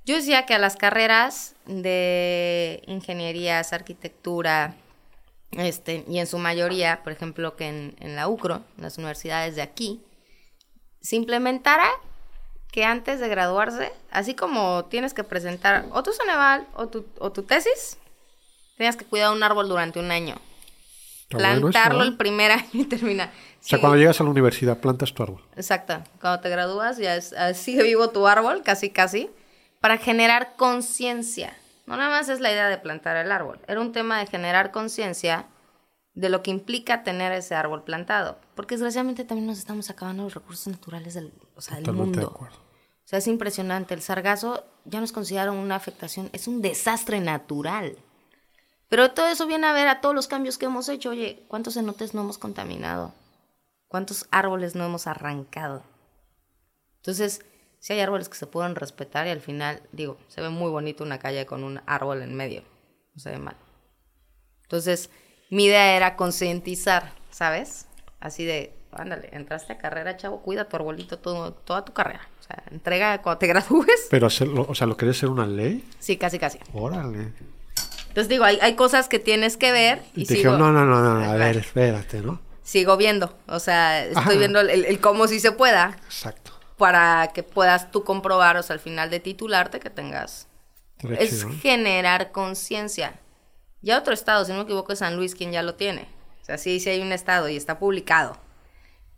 [0.04, 4.76] yo decía que a las carreras de ingenierías, arquitectura,
[5.52, 9.56] este, y en su mayoría, por ejemplo, que en, en la UCRO, en las universidades
[9.56, 10.00] de aquí,
[11.00, 11.88] se implementara
[12.72, 17.32] que antes de graduarse, así como tienes que presentar o tu Ceneval o tu, o
[17.32, 17.96] tu tesis,
[18.76, 20.36] tenías que cuidar un árbol durante un año.
[21.28, 23.30] Plantarlo el primer año y terminar.
[23.60, 25.42] O sea, cuando llegas a la universidad, plantas tu árbol.
[25.56, 26.02] Exacto.
[26.20, 29.30] Cuando te gradúas, ya es, así vivo tu árbol, casi, casi,
[29.80, 31.56] para generar conciencia.
[31.86, 33.58] No nada más es la idea de plantar el árbol.
[33.66, 35.46] Era un tema de generar conciencia
[36.14, 38.38] de lo que implica tener ese árbol plantado.
[38.54, 42.36] Porque desgraciadamente también nos estamos acabando los recursos naturales del, o sea, del mundo.
[42.38, 43.94] O sea, es impresionante.
[43.94, 47.96] El sargazo ya nos consideraron una afectación, es un desastre natural.
[48.88, 51.10] Pero todo eso viene a ver a todos los cambios que hemos hecho.
[51.10, 53.12] Oye, ¿cuántos cenotes no hemos contaminado?
[53.88, 55.82] ¿Cuántos árboles no hemos arrancado?
[56.96, 57.44] Entonces,
[57.78, 61.04] si hay árboles que se pueden respetar y al final, digo, se ve muy bonito
[61.04, 62.62] una calle con un árbol en medio.
[63.14, 63.56] No se ve mal.
[64.62, 65.10] Entonces,
[65.50, 67.86] mi idea era concientizar, ¿sabes?
[68.18, 72.28] Así de, ándale, entraste a carrera, chavo, cuida tu arbolito todo, toda tu carrera.
[72.40, 74.08] O sea, entrega cuando te gradúes.
[74.10, 75.88] Pero, hacerlo, o sea, ¿lo querés ser una ley?
[75.98, 76.58] Sí, casi, casi.
[76.72, 77.32] Órale.
[78.16, 80.02] Entonces digo, hay, hay cosas que tienes que ver.
[80.14, 80.56] Y, te sigo...
[80.56, 82.40] no, no, no, no, a ver, espérate, ¿no?
[82.62, 85.98] Sigo viendo, o sea, estoy viendo el, el, cómo sí se pueda.
[86.06, 86.52] Exacto.
[86.78, 90.48] Para que puedas tú comprobar, o sea, al final de titularte, que tengas...
[91.20, 93.20] es generar conciencia.
[93.82, 96.08] Ya otro estado, si no me equivoco, es San Luis quien ya lo tiene.
[96.40, 98.38] O sea, sí, sí hay un estado y está publicado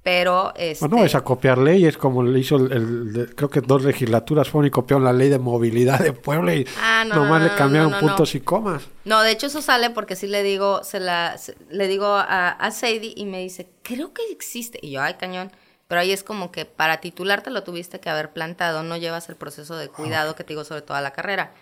[0.02, 0.52] pero...
[0.56, 0.86] Este...
[0.86, 4.70] Bueno, es a copiar leyes como le hizo el, creo que dos legislaturas fueron y
[4.70, 8.84] copiaron la ley de movilidad de Puebla y ah, nomás le cambiaron puntos y comas.
[9.04, 11.36] No, de hecho eso sale porque sí le digo, se la,
[11.70, 14.78] le digo a, a Sadie y me dice, creo que existe.
[14.82, 15.50] Y yo, ay, cañón.
[15.88, 19.36] Pero ahí es como que para titularte lo tuviste que haber plantado, no llevas el
[19.36, 21.54] proceso de cuidado que te digo sobre toda la carrera.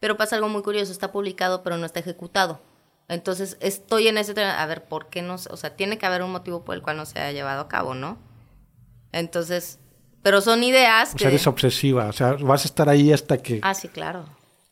[0.00, 2.60] Pero pasa algo muy curioso, está publicado pero no está ejecutado.
[3.08, 5.34] Entonces, estoy en ese a ver, ¿por qué no?
[5.34, 7.68] O sea, tiene que haber un motivo por el cual no se haya llevado a
[7.68, 8.18] cabo, ¿no?
[9.12, 9.78] Entonces,
[10.22, 13.60] pero son ideas o sea, eres obsesiva, o sea, vas a estar ahí hasta que...
[13.62, 14.24] Ah, sí, claro.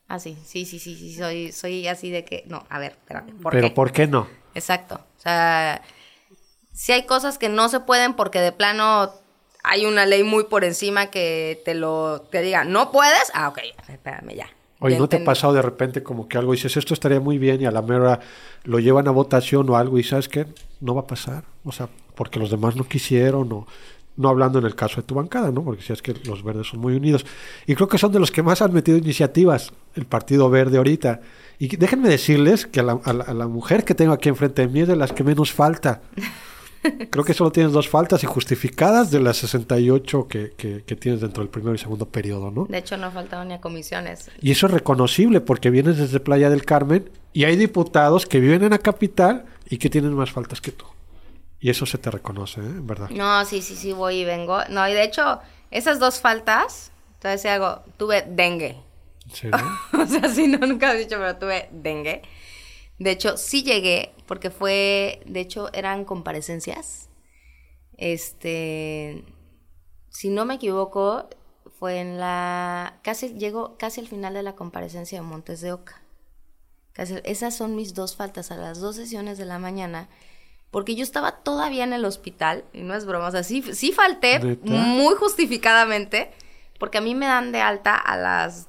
[0.09, 2.45] Ah, sí, sí, sí, sí, sí, soy, soy así de que...
[2.47, 4.29] No, a ver, espérate, ¿por pero ¿por qué no?
[4.55, 4.97] Exacto.
[4.97, 5.81] O sea,
[6.73, 9.13] si hay cosas que no se pueden porque de plano
[9.63, 13.31] hay una ley muy por encima que te lo te diga, no puedes.
[13.33, 14.51] Ah, ok, espérame ya.
[14.85, 17.63] Oye, ¿no te ha pasado de repente como que algo dices, esto estaría muy bien
[17.63, 18.21] y a la mera
[18.65, 20.47] lo llevan a votación o algo y sabes qué?
[20.81, 21.45] No va a pasar.
[21.65, 23.67] O sea, porque los demás no quisieron o
[24.17, 25.65] no hablando en el caso de tu bancada, ¿no?
[25.65, 27.25] Porque si es que los verdes son muy unidos.
[27.67, 31.21] Y creo que son de los que más han metido iniciativas el Partido Verde ahorita.
[31.59, 34.81] Y déjenme decirles que a la, a la mujer que tengo aquí enfrente de mí
[34.83, 36.03] es de las que menos falta.
[37.11, 41.21] Creo que solo tienes dos faltas y justificadas de las 68 que, que, que tienes
[41.21, 42.67] dentro del primero y segundo periodo, ¿no?
[42.67, 44.31] De hecho, no faltaban ni a comisiones.
[44.41, 48.63] Y eso es reconocible porque vienes desde Playa del Carmen y hay diputados que viven
[48.63, 50.87] en la capital y que tienen más faltas que tú.
[51.61, 52.81] Y eso se te reconoce, ¿eh?
[52.83, 53.09] ¿verdad?
[53.11, 54.59] No, sí, sí, sí, voy y vengo.
[54.69, 58.77] No, y de hecho, esas dos faltas, entonces hago, tuve dengue.
[59.33, 59.49] ¿Sí,
[59.99, 62.21] o sea, sí, no, nunca he dicho, pero tuve dengue.
[63.05, 67.11] De hecho, sí llegué, porque fue, de hecho, eran comparecencias.
[67.99, 69.27] Este,
[70.09, 71.29] si no me equivoco,
[71.79, 76.01] fue en la, casi, llegó casi al final de la comparecencia de Montes de Oca.
[76.95, 80.09] Casi, esas son mis dos faltas a las dos sesiones de la mañana,
[80.71, 83.93] porque yo estaba todavía en el hospital, y no es broma, o sea, sí, sí
[83.93, 86.33] falté muy justificadamente,
[86.79, 88.67] porque a mí me dan de alta a las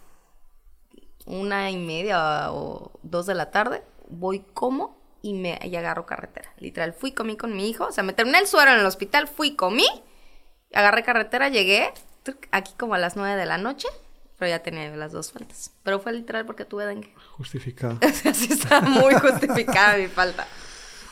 [1.25, 6.53] una y media o dos de la tarde, voy como y me y agarro carretera.
[6.59, 9.27] Literal, fui, comí con mi hijo, o sea, me terminé el suero en el hospital,
[9.27, 9.87] fui, comí,
[10.73, 11.91] agarré carretera, llegué
[12.51, 13.87] aquí como a las nueve de la noche,
[14.37, 15.71] pero ya tenía las dos faltas.
[15.83, 17.13] Pero fue literal porque tuve dengue.
[17.37, 17.97] Justificado.
[18.01, 20.47] Así está muy justificada mi falta.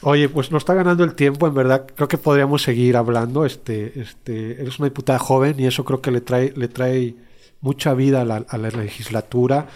[0.01, 1.87] Oye, pues nos está ganando el tiempo, en verdad.
[1.95, 3.45] Creo que podríamos seguir hablando.
[3.45, 7.15] Este, este, eres una diputada joven y eso creo que le trae, le trae
[7.61, 9.67] mucha vida a la, a la legislatura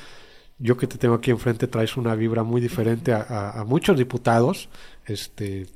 [0.59, 4.69] yo que te tengo aquí enfrente traes una vibra muy diferente a, muchos diputados.
[5.05, 5.67] Este,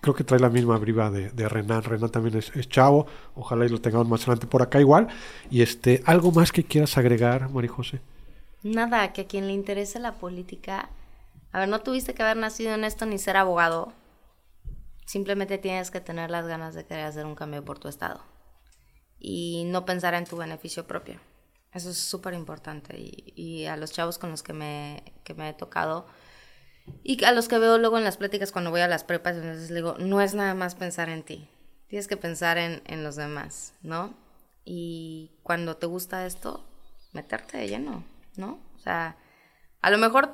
[0.00, 1.82] creo que trae la misma vibra de, de Renan.
[1.82, 3.06] Renan también es, chavo.
[3.34, 5.08] Ojalá y lo tengamos más adelante por acá igual.
[5.50, 8.00] Y este, ¿algo más que quieras agregar, María José?
[8.62, 10.88] Nada, que a quien le interese la política,
[11.52, 13.92] a ver, no tuviste que haber nacido en esto ni ser abogado.
[15.04, 18.20] Simplemente tienes que tener las ganas de querer hacer un cambio por tu estado.
[19.20, 21.20] Y no pensar en tu beneficio propio.
[21.76, 22.94] Eso es súper importante.
[22.98, 26.06] Y, a los chavos con los que me, que me he tocado
[27.02, 29.68] y a los que veo luego en las pláticas cuando voy a las prepas, entonces
[29.68, 31.50] les digo, no es nada más pensar en ti.
[31.88, 34.14] Tienes que pensar en, en los demás, ¿no?
[34.64, 36.64] Y cuando te gusta esto,
[37.12, 38.04] meterte de lleno,
[38.36, 38.58] ¿no?
[38.76, 39.18] O sea,
[39.82, 40.32] a lo mejor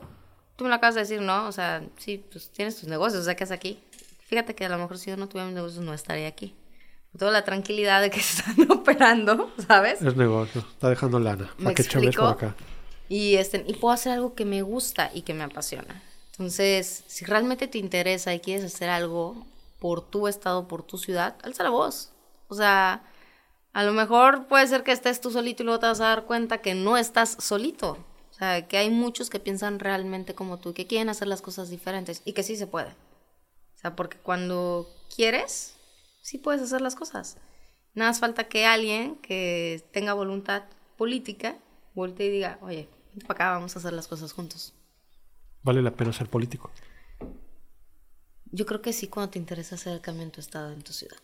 [0.55, 1.49] tú me lo acabas de decir, ¿no?
[1.49, 3.83] O sea, sí, pues tienes tus negocios, o sea, ¿qué es aquí?
[4.27, 6.55] Fíjate que a lo mejor si yo no tuviera mis negocios no estaría aquí
[7.19, 10.03] toda la tranquilidad de que se están operando, ¿sabes?
[10.03, 11.51] Es negocio, está dejando lana.
[11.63, 12.55] ¿Para qué por acá?
[13.09, 16.03] Y, este, y puedo hacer algo que me gusta y que me apasiona.
[16.31, 19.47] Entonces, si realmente te interesa y quieres hacer algo
[19.79, 22.11] por tu estado, por tu ciudad, alza la voz.
[22.49, 23.03] O sea,
[23.73, 26.25] a lo mejor puede ser que estés tú solito y luego te vas a dar
[26.25, 27.99] cuenta que no estás solito.
[28.31, 31.69] O sea, que hay muchos que piensan realmente como tú que quieren hacer las cosas
[31.69, 32.89] diferentes y que sí se puede.
[32.89, 35.75] O sea, porque cuando quieres,
[36.23, 37.37] sí puedes hacer las cosas.
[37.95, 40.63] Nada más falta que alguien que tenga voluntad
[40.97, 41.59] política
[41.95, 42.89] voltee y diga, oye,
[43.27, 44.73] para acá vamos a hacer las cosas juntos.
[45.63, 46.71] ¿Vale la pena ser político?
[48.47, 50.93] Yo creo que sí cuando te interesa hacer el cambio en tu estado, en tu
[50.93, 51.19] ciudad.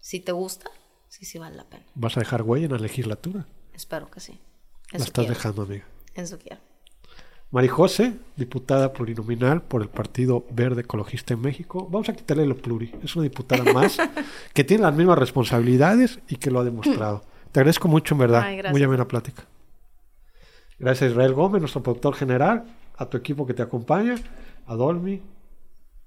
[0.00, 0.70] Si te gusta,
[1.08, 1.84] sí, sí vale la pena.
[1.94, 3.46] ¿Vas a dejar huella en la legislatura?
[3.72, 4.38] Espero que sí.
[4.92, 5.86] la estás dejando, amiga.
[6.14, 6.60] Eso quiero.
[7.68, 11.86] José, diputada plurinominal por el Partido Verde Ecologista en México.
[11.88, 12.92] Vamos a quitarle lo pluri.
[13.02, 13.96] Es una diputada más
[14.52, 17.22] que tiene las mismas responsabilidades y que lo ha demostrado.
[17.52, 18.44] Te agradezco mucho, en verdad.
[18.72, 19.44] Muy amena plática.
[20.80, 22.64] Gracias a Israel Gómez, nuestro productor general,
[22.96, 24.16] a tu equipo que te acompaña,
[24.66, 25.22] a Dolmi,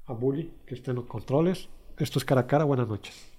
[0.05, 1.69] a Bully, que está en los controles.
[1.97, 2.65] Esto es cara a cara.
[2.65, 3.31] Buenas noches.